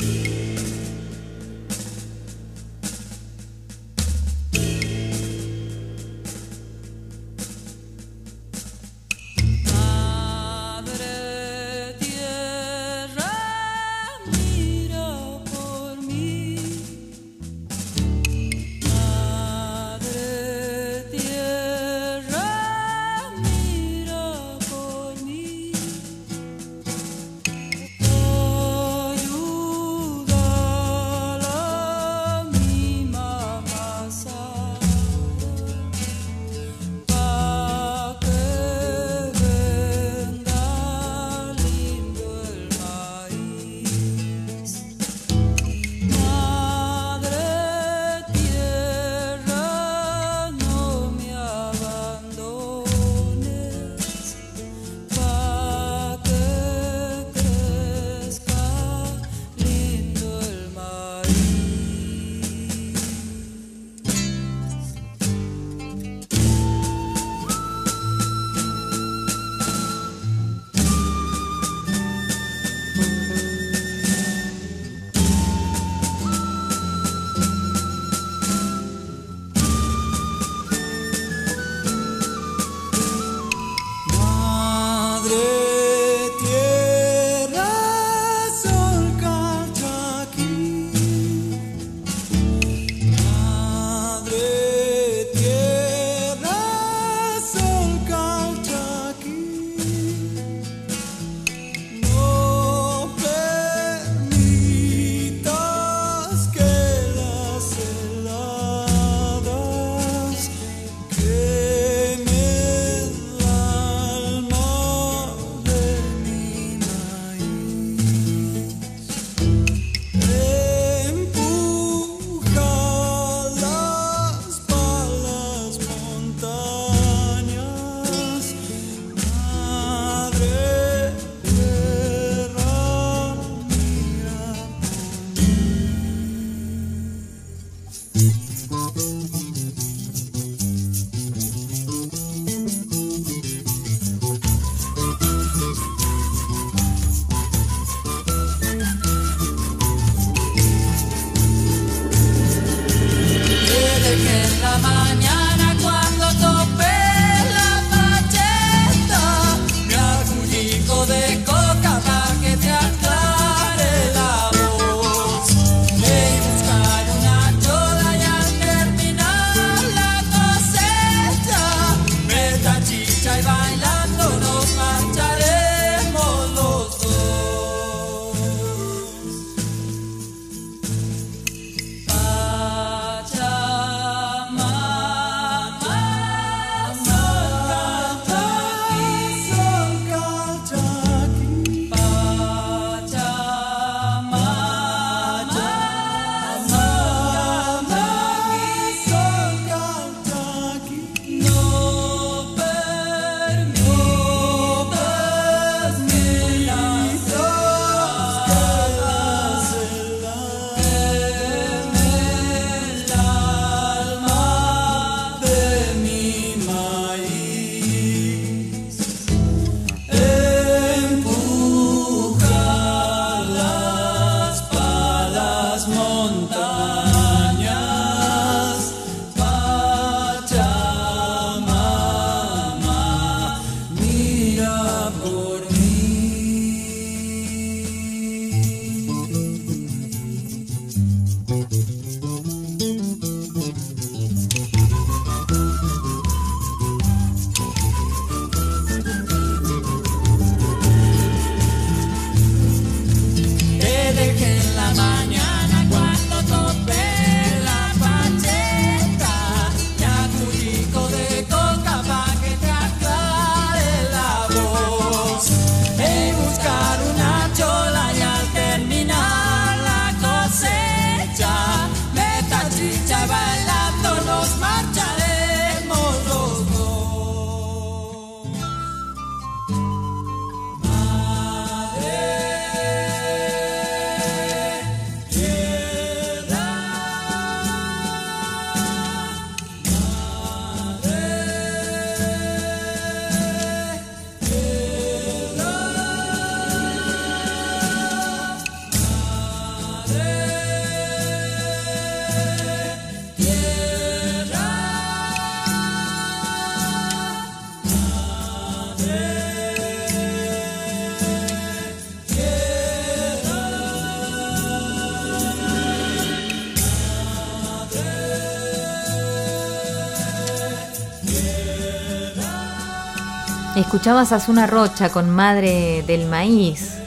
[323.96, 326.98] Escuchabas a Zuna Rocha con Madre del Maíz.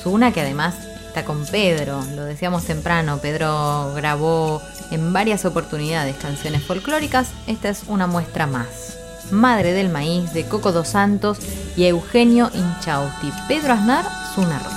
[0.00, 0.76] Zuna que además
[1.08, 7.82] está con Pedro, lo decíamos temprano, Pedro grabó en varias oportunidades canciones folclóricas, esta es
[7.88, 8.96] una muestra más.
[9.32, 11.38] Madre del Maíz de Coco dos Santos
[11.76, 13.32] y Eugenio Inchausti.
[13.48, 14.04] Pedro Aznar,
[14.36, 14.75] Zuna Rocha.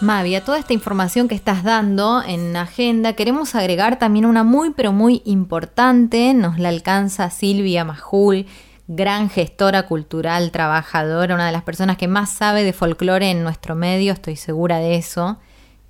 [0.00, 4.70] Mavi, a toda esta información que estás dando en agenda, queremos agregar también una muy
[4.70, 8.46] pero muy importante, nos la alcanza Silvia Majul,
[8.86, 13.74] gran gestora cultural, trabajadora, una de las personas que más sabe de folclore en nuestro
[13.74, 15.38] medio, estoy segura de eso.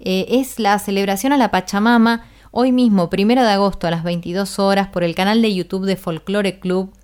[0.00, 4.58] Eh, es la celebración a la Pachamama, hoy mismo, primero de agosto a las 22
[4.58, 6.94] horas, por el canal de YouTube de Folklore Club.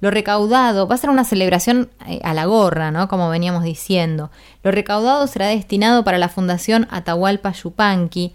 [0.00, 3.08] Lo recaudado va a ser una celebración eh, a la gorra, ¿no?
[3.08, 4.30] Como veníamos diciendo.
[4.62, 8.32] Lo recaudado será destinado para la Fundación Atahualpa Yupanqui.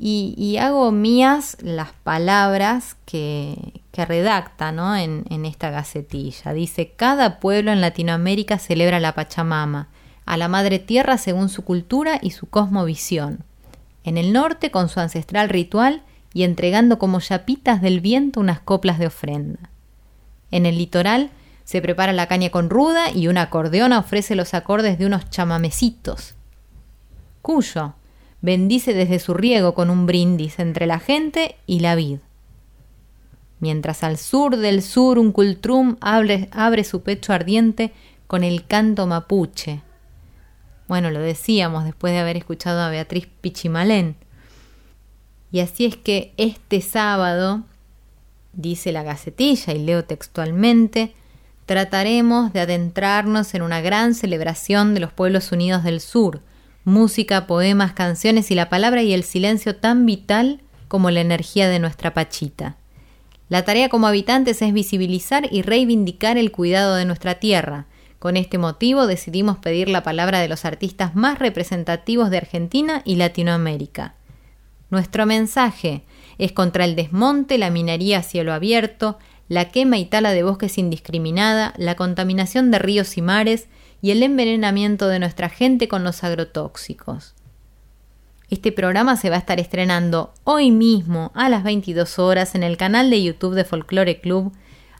[0.00, 4.94] Y, hago mías las palabras que, redacta ¿no?
[4.94, 6.52] en, en esta gacetilla.
[6.52, 9.88] Dice, cada pueblo en Latinoamérica celebra la Pachamama,
[10.24, 13.42] a la Madre Tierra según su cultura y su cosmovisión.
[14.04, 19.00] En el norte con su ancestral ritual y entregando como chapitas del viento unas coplas
[19.00, 19.70] de ofrenda.
[20.50, 21.30] En el litoral
[21.64, 26.34] se prepara la caña con ruda y una acordeona ofrece los acordes de unos chamamecitos.
[27.42, 27.94] Cuyo
[28.40, 32.18] bendice desde su riego con un brindis entre la gente y la vid.
[33.60, 37.92] Mientras al sur del sur un cultrum abre, abre su pecho ardiente
[38.26, 39.82] con el canto mapuche.
[40.86, 44.16] Bueno, lo decíamos después de haber escuchado a Beatriz Pichimalén.
[45.50, 47.64] Y así es que este sábado
[48.52, 51.14] dice la gacetilla, y leo textualmente,
[51.66, 56.40] trataremos de adentrarnos en una gran celebración de los pueblos unidos del sur,
[56.84, 61.78] música, poemas, canciones y la palabra y el silencio tan vital como la energía de
[61.78, 62.76] nuestra Pachita.
[63.48, 67.86] La tarea como habitantes es visibilizar y reivindicar el cuidado de nuestra tierra.
[68.18, 73.16] Con este motivo decidimos pedir la palabra de los artistas más representativos de Argentina y
[73.16, 74.14] Latinoamérica.
[74.90, 76.02] Nuestro mensaje
[76.38, 79.18] es contra el desmonte, la minería a cielo abierto,
[79.48, 83.68] la quema y tala de bosques indiscriminada, la contaminación de ríos y mares
[84.00, 87.34] y el envenenamiento de nuestra gente con los agrotóxicos.
[88.50, 92.76] Este programa se va a estar estrenando hoy mismo a las 22 horas en el
[92.76, 94.52] canal de YouTube de Folklore Club,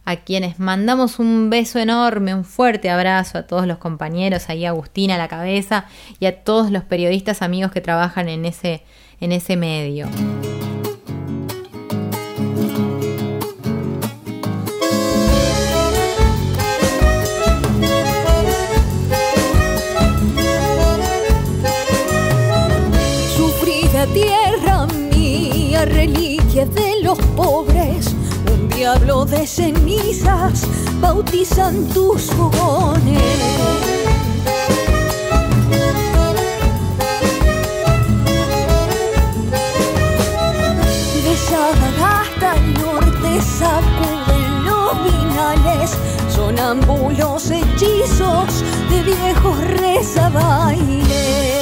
[0.05, 4.71] a quienes mandamos un beso enorme, un fuerte abrazo a todos los compañeros, ahí a
[4.71, 5.87] Agustina a la cabeza
[6.19, 8.83] y a todos los periodistas amigos que trabajan en ese,
[9.21, 10.09] en ese medio.
[26.67, 28.07] De los pobres,
[28.53, 30.67] un diablo de cenizas
[31.01, 33.23] bautizan tus fogones.
[41.23, 45.97] De Sagasta al norte sacuden los vinales,
[46.29, 51.58] sonambulos hechizos de viejos rezabailes.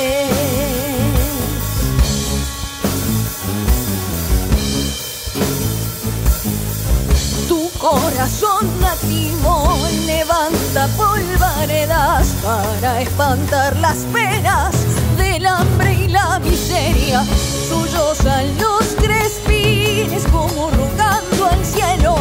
[7.90, 14.74] Corazón nativo levanta polvaredas para espantar las penas
[15.16, 17.24] del hambre y la miseria.
[17.68, 22.16] Sollozan los crespines como rogando al cielo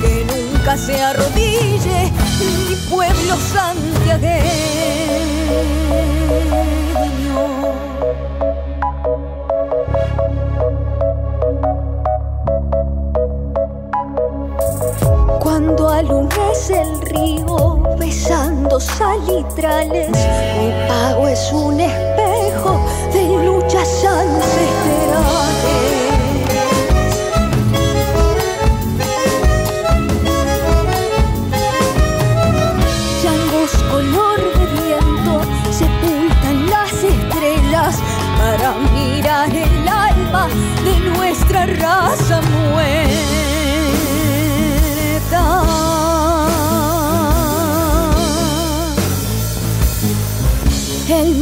[0.00, 2.10] que nunca se arrodille
[2.68, 5.31] mi pueblo santiagueño.
[15.64, 26.11] Cuando alumbres el río besando salitrales, mi pago es un espejo de luchas ancestrales.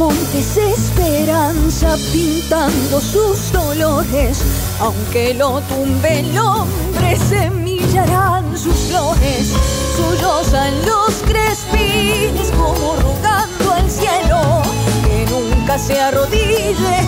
[0.01, 4.43] El monte es esperanza pintando sus dolores,
[4.79, 9.53] aunque lo tumbe el hombre, semillarán sus flores.
[9.95, 14.63] Sollozan los crespines como rogando al cielo
[15.03, 17.03] que nunca se arrodille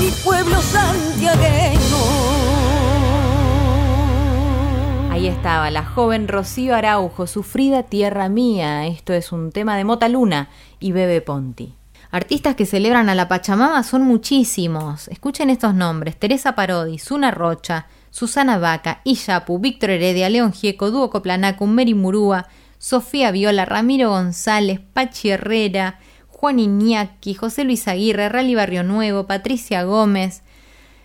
[0.00, 1.78] mi pueblo santiagueño.
[5.12, 8.88] Ahí estaba la joven Rocío Araujo, Sufrida Tierra Mía.
[8.88, 11.76] Esto es un tema de Mota Luna y Bebe Ponti.
[12.12, 15.08] Artistas que celebran a la Pachamama son muchísimos.
[15.08, 21.08] Escuchen estos nombres: Teresa Parodi, Zuna Rocha, Susana Vaca, Iyapu, Víctor Heredia, León Gieco, Dúo
[21.08, 28.54] Coplanacu, Meri Murúa, Sofía Viola, Ramiro González, Pachi Herrera, Juan Iñaki, José Luis Aguirre, Rally
[28.56, 30.42] Barrio Nuevo, Patricia Gómez,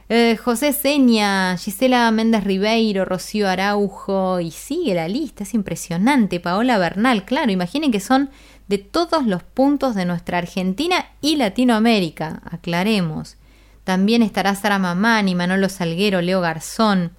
[0.10, 6.42] eh, José Seña, Gisela Méndez Ribeiro, Rocío Araujo, y sigue la lista, es impresionante.
[6.42, 8.30] Paola Bernal, claro, imaginen que son
[8.68, 13.38] de todos los puntos de nuestra Argentina y Latinoamérica, aclaremos.
[13.84, 17.14] También estará Sara Mamani, Manolo Salguero, Leo Garzón.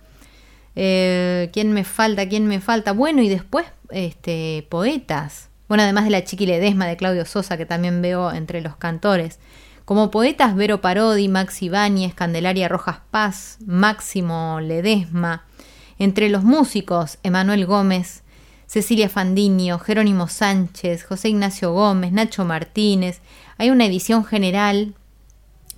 [0.77, 2.29] Eh, ¿Quién me falta?
[2.29, 2.93] ¿Quién me falta?
[2.93, 5.49] Bueno, y después, este, poetas.
[5.69, 9.39] Bueno, además de la Chiqui Ledesma de Claudio Sosa, que también veo entre los cantores.
[9.85, 15.47] Como poetas, Vero Parodi, Max Ibáñez, Candelaria Rojas Paz, Máximo Ledesma.
[15.99, 18.23] Entre los músicos, Emanuel Gómez,
[18.69, 23.23] Cecilia Fandiño, Jerónimo Sánchez, José Ignacio Gómez, Nacho Martínez.
[23.57, 24.95] Hay una edición general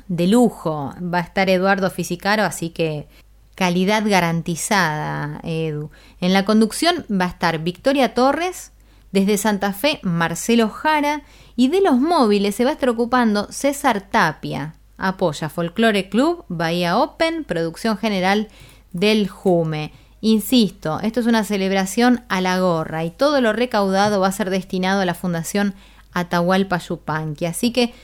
[0.09, 0.93] de lujo.
[1.01, 3.07] Va a estar Eduardo Fisicaro, así que
[3.55, 5.93] calidad garantizada, Edu.
[6.21, 8.73] En la conducción va a estar Victoria Torres,
[9.13, 11.23] desde Santa Fe, Marcelo Jara,
[11.55, 14.75] y de los móviles se va a estar ocupando César Tapia.
[14.99, 18.49] Apoya Folklore Club, Bahía Open, producción general
[18.91, 19.93] del Jume.
[20.21, 24.51] Insisto, esto es una celebración a la gorra y todo lo recaudado va a ser
[24.51, 25.75] destinado a la Fundación
[26.13, 27.47] Atahualpa Yupanqui.
[27.47, 27.95] Así que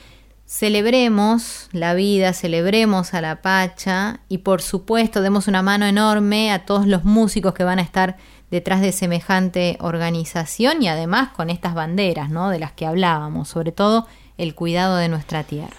[0.47, 6.65] celebremos la vida, celebremos a la Pacha y por supuesto demos una mano enorme a
[6.65, 8.17] todos los músicos que van a estar
[8.49, 12.49] detrás de semejante organización y además con estas banderas, ¿no?
[12.49, 14.07] De las que hablábamos, sobre todo
[14.37, 15.77] el cuidado de nuestra tierra.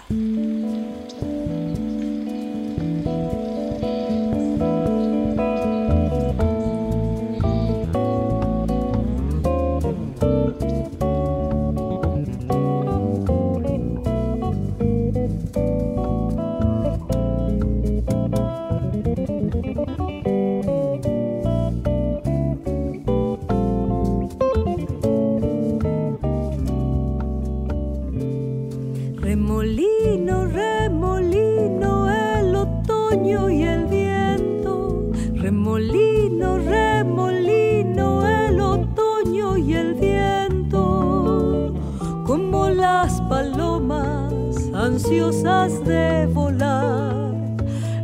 [44.99, 47.31] Ansiosas de volar.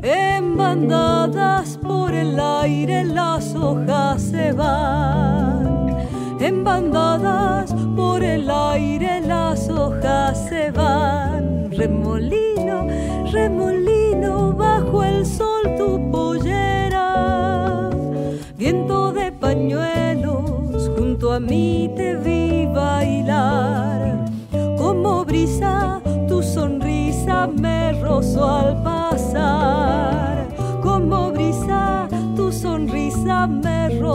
[0.01, 5.97] En bandadas por el aire las hojas se van.
[6.39, 11.69] En bandadas por el aire las hojas se van.
[11.71, 12.87] Remolino,
[13.29, 17.89] remolino, bajo el sol tu pollera.
[18.57, 24.14] Viento de pañuelos, junto a mí te vi bailar.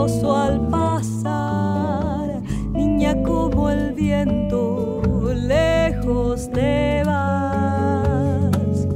[0.01, 2.41] al pasar,
[2.73, 4.99] niña como el viento,
[5.35, 8.87] lejos te vas.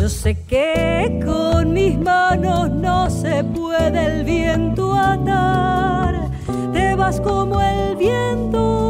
[0.00, 6.30] Yo sé que con mis manos no se puede el viento atar,
[6.72, 8.89] te vas como el viento.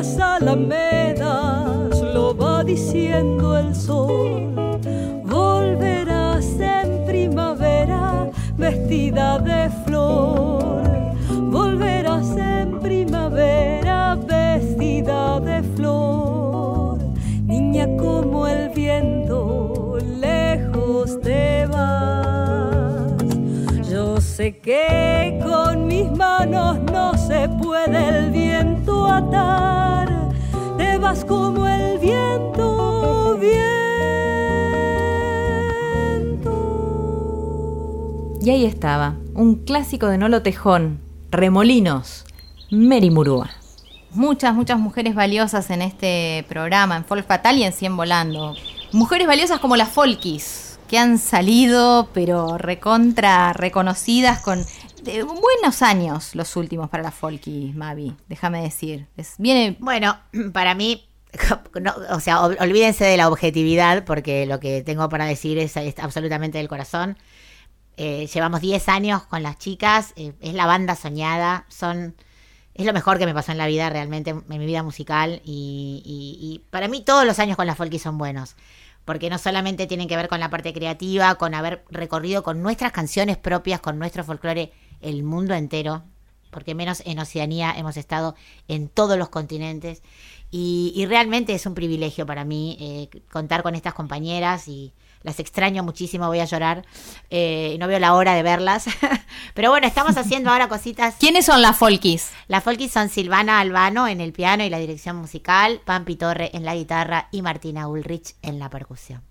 [0.00, 4.80] Las alamedas lo va diciendo el sol.
[5.24, 10.89] Volverás en primavera vestida de flor.
[31.18, 33.36] Como el viento,
[38.42, 41.00] Y ahí estaba, un clásico de Nolo Tejón,
[41.30, 42.24] Remolinos,
[42.70, 43.50] Mary Murúa.
[44.12, 48.54] Muchas, muchas mujeres valiosas en este programa, en Folk Fatal y en Cien Volando.
[48.92, 54.64] Mujeres valiosas como las Folkis, que han salido, pero recontra reconocidas con
[55.02, 59.06] buenos años los últimos para las Folkis, Mavi, déjame decir.
[59.16, 60.18] Es, viene Bueno,
[60.52, 61.08] para mí,
[61.80, 65.76] no, o sea, ol- olvídense de la objetividad, porque lo que tengo para decir es,
[65.98, 67.16] absolutamente del corazón.
[67.96, 72.14] Eh, llevamos 10 años con las chicas, eh, es la banda soñada, son
[72.72, 75.42] es lo mejor que me pasó en la vida realmente, en mi vida musical.
[75.44, 78.56] Y para mí todos los años con las Folky son buenos.
[79.04, 82.92] Porque no solamente tienen que ver con la parte creativa, con haber recorrido con nuestras
[82.92, 86.02] canciones propias, con nuestro folclore, el mundo entero.
[86.50, 88.34] Porque menos en Oceanía hemos estado
[88.66, 90.02] en todos los continentes.
[90.50, 94.92] Y, y realmente es un privilegio para mí eh, contar con estas compañeras y
[95.22, 96.84] las extraño muchísimo, voy a llorar.
[97.28, 98.86] Eh, no veo la hora de verlas.
[99.54, 101.16] Pero bueno, estamos haciendo ahora cositas.
[101.18, 102.30] ¿Quiénes son las Folkis?
[102.48, 106.64] Las Folkis son Silvana Albano en el piano y la dirección musical, Pampi Torre en
[106.64, 109.22] la guitarra y Martina Ulrich en la percusión.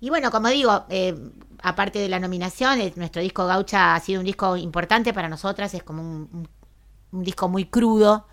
[0.00, 1.14] Y bueno, como digo, eh,
[1.62, 5.82] aparte de la nominación, nuestro disco Gaucha ha sido un disco importante para nosotras, es
[5.82, 6.48] como un,
[7.12, 8.26] un- disco muy crudo,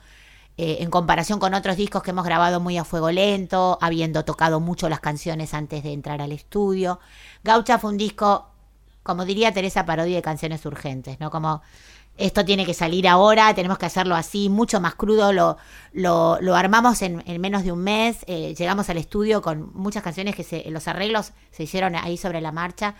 [0.57, 4.59] eh, en comparación con otros discos que hemos grabado muy a fuego lento, habiendo tocado
[4.59, 6.99] mucho las canciones antes de entrar al estudio.
[7.43, 8.49] Gaucha fue un disco,
[9.03, 11.31] como diría Teresa Parodi, de canciones urgentes, ¿no?
[11.31, 11.61] Como
[12.19, 15.57] esto tiene que salir ahora, tenemos que hacerlo así, mucho más crudo, lo,
[15.93, 20.03] lo, lo armamos en, en menos de un mes, eh, llegamos al estudio con muchas
[20.03, 22.95] canciones que se, los arreglos se hicieron ahí sobre la marcha,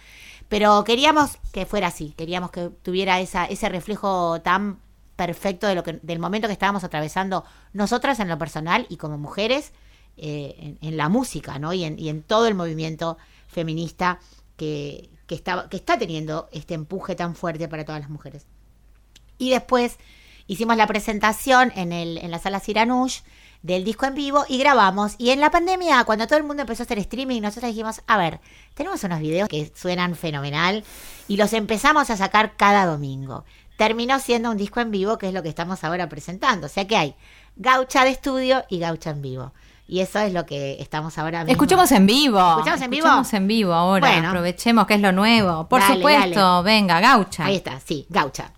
[0.48, 4.80] pero queríamos que fuera así, queríamos que tuviera esa, ese reflejo tan
[5.16, 7.44] perfecto de lo que, del momento que estábamos atravesando
[7.74, 9.74] nosotras en lo personal y como mujeres
[10.16, 11.74] eh, en, la música, ¿no?
[11.74, 13.18] Y en, y en todo el movimiento
[13.48, 14.20] feminista
[14.56, 18.48] que, que, está, que está teniendo este empuje tan fuerte para todas las mujeres.
[19.40, 19.98] Y después
[20.46, 23.22] hicimos la presentación en, el, en la sala Siranush
[23.62, 25.16] del disco en vivo y grabamos.
[25.18, 28.18] Y en la pandemia, cuando todo el mundo empezó a hacer streaming, nosotros dijimos, a
[28.18, 28.40] ver,
[28.74, 30.84] tenemos unos videos que suenan fenomenal
[31.28, 33.46] y los empezamos a sacar cada domingo.
[33.78, 36.68] Terminó siendo un disco en vivo, que es lo que estamos ahora presentando.
[36.68, 37.16] O sea que hay
[37.56, 39.54] gaucha de estudio y gaucha en vivo.
[39.88, 41.52] Y eso es lo que estamos ahora mismo.
[41.54, 42.40] Escuchemos en vivo.
[42.40, 43.06] ¿Escuchamos en vivo?
[43.08, 44.08] Escuchemos en vivo ahora.
[44.08, 44.30] Bueno.
[44.30, 45.68] Aprovechemos que es lo nuevo.
[45.68, 46.64] Por Dale, supuesto, dale.
[46.64, 47.46] venga, gaucha.
[47.46, 48.52] Ahí está, sí, gaucha.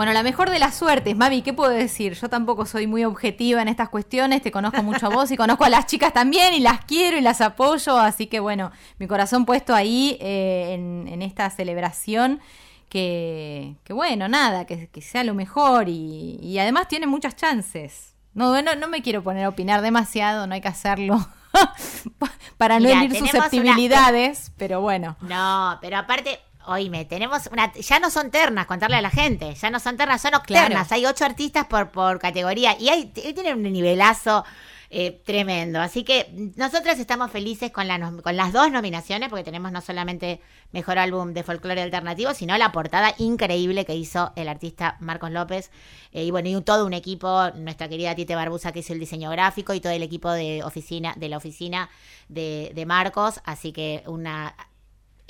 [0.00, 2.14] Bueno, la mejor de las suertes, Mami, ¿qué puedo decir?
[2.14, 5.64] Yo tampoco soy muy objetiva en estas cuestiones, te conozco mucho a vos y conozco
[5.64, 9.44] a las chicas también y las quiero y las apoyo, así que bueno, mi corazón
[9.44, 12.40] puesto ahí eh, en, en esta celebración.
[12.88, 18.14] Que, que bueno, nada, que, que sea lo mejor y, y además tiene muchas chances.
[18.32, 21.18] No, no, no me quiero poner a opinar demasiado, no hay que hacerlo
[22.56, 25.18] para no Mira, herir una- susceptibilidades, pero bueno.
[25.20, 27.72] No, pero aparte, oíme, tenemos una.
[27.72, 29.54] Ya no son ternas, contarle a la gente.
[29.54, 30.88] Ya no son ternas, son octernas.
[30.88, 30.94] Claro.
[30.94, 32.76] Hay ocho artistas por, por categoría.
[32.78, 34.44] Y hay, tienen un nivelazo
[34.92, 35.80] eh, tremendo.
[35.80, 40.40] Así que nosotras estamos felices con, la, con las dos nominaciones, porque tenemos no solamente
[40.72, 45.70] mejor álbum de folclore alternativo, sino la portada increíble que hizo el artista Marcos López.
[46.12, 48.98] Eh, y bueno, y un- todo un equipo, nuestra querida Tite Barbusa que hizo el
[49.00, 51.88] diseño gráfico y todo el equipo de oficina, de la oficina
[52.28, 53.40] de, de Marcos.
[53.44, 54.54] Así que una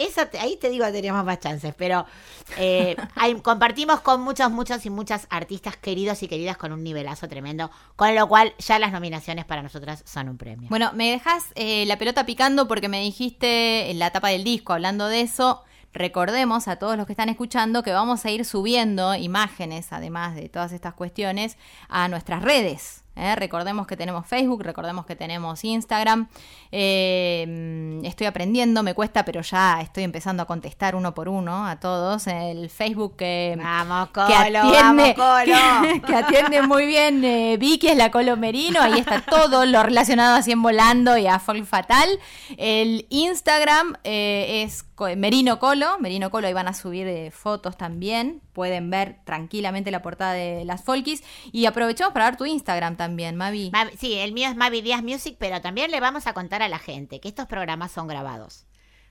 [0.00, 2.06] esa te- ahí te digo tenemos más chances, pero
[2.56, 7.28] eh, hay- compartimos con muchos, muchos y muchas artistas queridos y queridas con un nivelazo
[7.28, 10.68] tremendo, con lo cual ya las nominaciones para nosotras son un premio.
[10.68, 14.72] Bueno, me dejas eh, la pelota picando porque me dijiste en la tapa del disco,
[14.72, 19.14] hablando de eso, recordemos a todos los que están escuchando que vamos a ir subiendo
[19.16, 21.56] imágenes, además de todas estas cuestiones,
[21.88, 23.02] a nuestras redes.
[23.20, 23.36] ¿Eh?
[23.36, 26.28] Recordemos que tenemos Facebook, recordemos que tenemos Instagram.
[26.72, 31.76] Eh, estoy aprendiendo, me cuesta, pero ya estoy empezando a contestar uno por uno a
[31.76, 32.26] todos.
[32.26, 35.82] El Facebook que, Vamos, que Colo, atiende, vamos, Colo.
[35.82, 39.82] que, que atiende muy bien eh, Vicky, es la Colo Merino, ahí está todo lo
[39.82, 42.08] relacionado a Cien Volando y a Folk Fatal.
[42.56, 44.84] El Instagram es
[45.16, 50.02] Merino Colo, Merino Colo, ahí van a subir eh, fotos también, pueden ver tranquilamente la
[50.02, 51.22] portada de las Folkis.
[51.52, 53.70] Y aprovechamos para ver tu Instagram también, Mavi.
[53.72, 56.68] Mavi- sí, el mío es Mavi Díaz Music, pero también le vamos a contar a
[56.68, 58.66] la gente que estos programas son grabados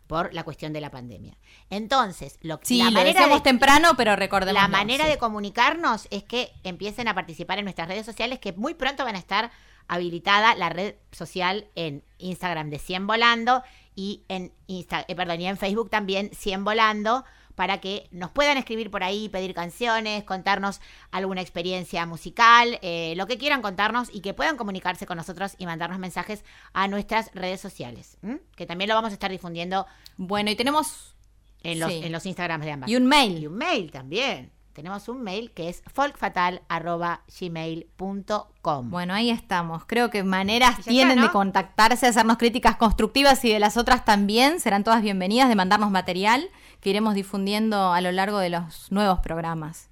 [0.07, 1.37] por la cuestión de la pandemia.
[1.69, 4.59] Entonces, lo, Sí, la lo manera de- temprano, pero recordemos.
[4.59, 8.73] La manera de comunicarnos es que empiecen a participar en nuestras redes sociales, que muy
[8.73, 9.51] pronto van a estar
[9.87, 13.63] habilitada la red social en Instagram de 100 Volando
[13.99, 17.25] y en Insta, eh, perdón, y en Facebook también 100 Volando
[17.55, 20.79] para que nos puedan escribir por ahí, pedir canciones, contarnos
[21.11, 25.65] alguna experiencia musical, eh, lo que quieran contarnos y que puedan comunicarse con nosotros y
[25.65, 28.39] mandarnos mensajes a nuestras redes sociales, ¿m?
[28.55, 29.85] que también lo vamos a estar difundiendo.
[30.15, 31.13] Bueno, y tenemos
[31.61, 31.99] en los, sí.
[32.01, 32.89] en los Instagrams de ambas.
[32.89, 33.39] Y un mail.
[33.39, 34.53] Y un mail también.
[34.73, 38.89] Tenemos un mail que es folkfatal.gmail.com.
[38.89, 39.85] Bueno, ahí estamos.
[39.85, 41.27] Creo que maneras tienen está, ¿no?
[41.27, 44.59] de contactarse, hacernos críticas constructivas y de las otras también.
[44.59, 46.49] Serán todas bienvenidas de mandarnos material
[46.81, 49.89] que iremos difundiendo a lo largo de los nuevos programas.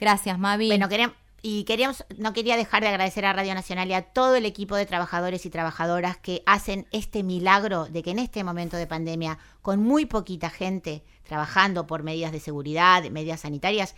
[0.00, 0.68] Gracias, Mavi.
[0.68, 1.16] Bueno, queremos,
[1.46, 4.76] y queríamos, no quería dejar de agradecer a Radio Nacional y a todo el equipo
[4.76, 9.38] de trabajadores y trabajadoras que hacen este milagro de que en este momento de pandemia,
[9.60, 13.94] con muy poquita gente trabajando por medidas de seguridad, medidas sanitarias,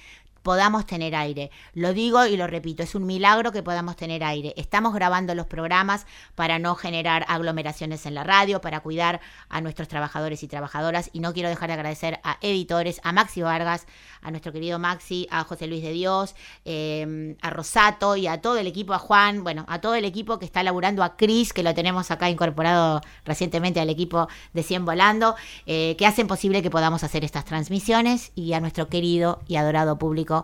[0.47, 1.51] podamos tener aire.
[1.75, 4.55] Lo digo y lo repito, es un milagro que podamos tener aire.
[4.57, 9.89] Estamos grabando los programas para no generar aglomeraciones en la radio, para cuidar a nuestros
[9.89, 11.11] trabajadores y trabajadoras.
[11.13, 13.89] Y no quiero dejar de agradecer a editores, a Maxi Vargas,
[14.23, 18.57] a nuestro querido Maxi, a José Luis de Dios, eh, a Rosato y a todo
[18.59, 21.65] el equipo, a Juan, bueno, a todo el equipo que está laburando, a Cris, que
[21.65, 25.35] lo tenemos acá incorporado recientemente al equipo de 100 Volando,
[25.67, 29.99] eh, que hacen posible que podamos hacer estas transmisiones y a nuestro querido y adorado
[29.99, 30.36] público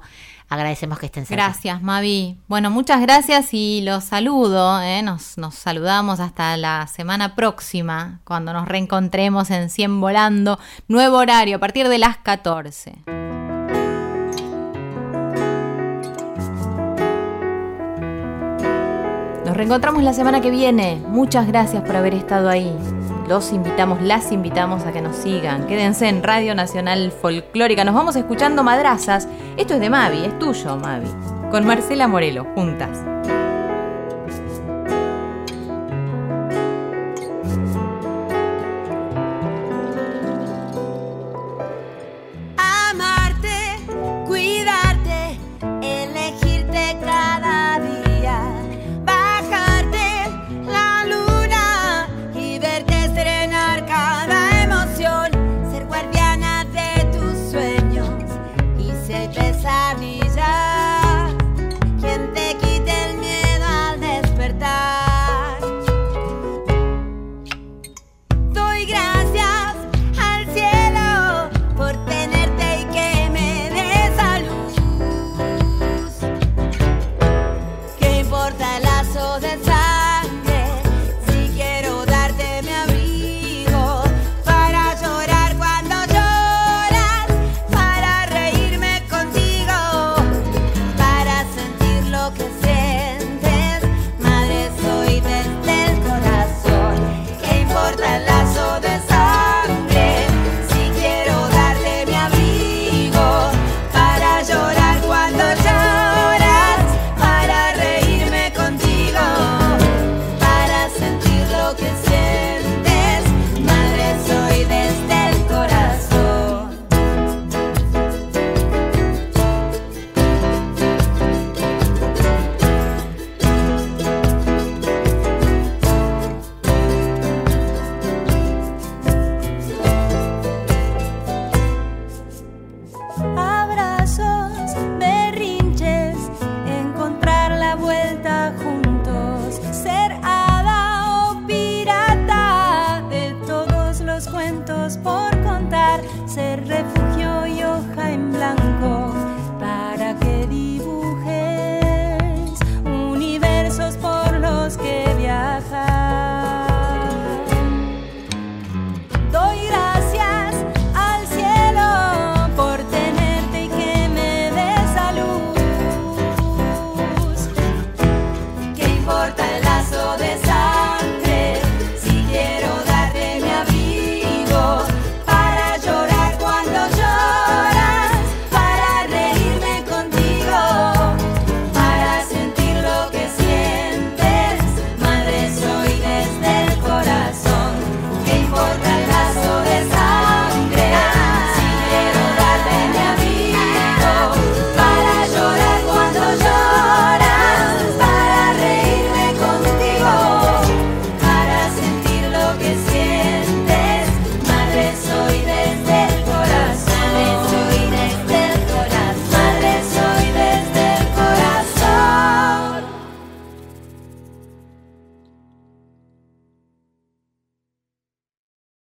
[0.49, 1.45] agradecemos que estén cerca.
[1.45, 2.39] Gracias, Mavi.
[2.47, 4.81] Bueno, muchas gracias y los saludo.
[4.83, 5.03] ¿eh?
[5.03, 10.59] Nos, nos saludamos hasta la semana próxima, cuando nos reencontremos en 100 Volando.
[10.89, 12.93] Nuevo horario, a partir de las 14.
[19.45, 21.03] Nos reencontramos la semana que viene.
[21.09, 22.75] Muchas gracias por haber estado ahí.
[23.29, 25.67] Los invitamos, las invitamos a que nos sigan.
[25.67, 27.85] Quédense en Radio Nacional Folclórica.
[27.85, 29.29] Nos vamos escuchando madrazas.
[29.57, 31.07] Esto es de Mavi, es tuyo, Mavi.
[31.51, 32.99] Con Marcela Morelo, juntas.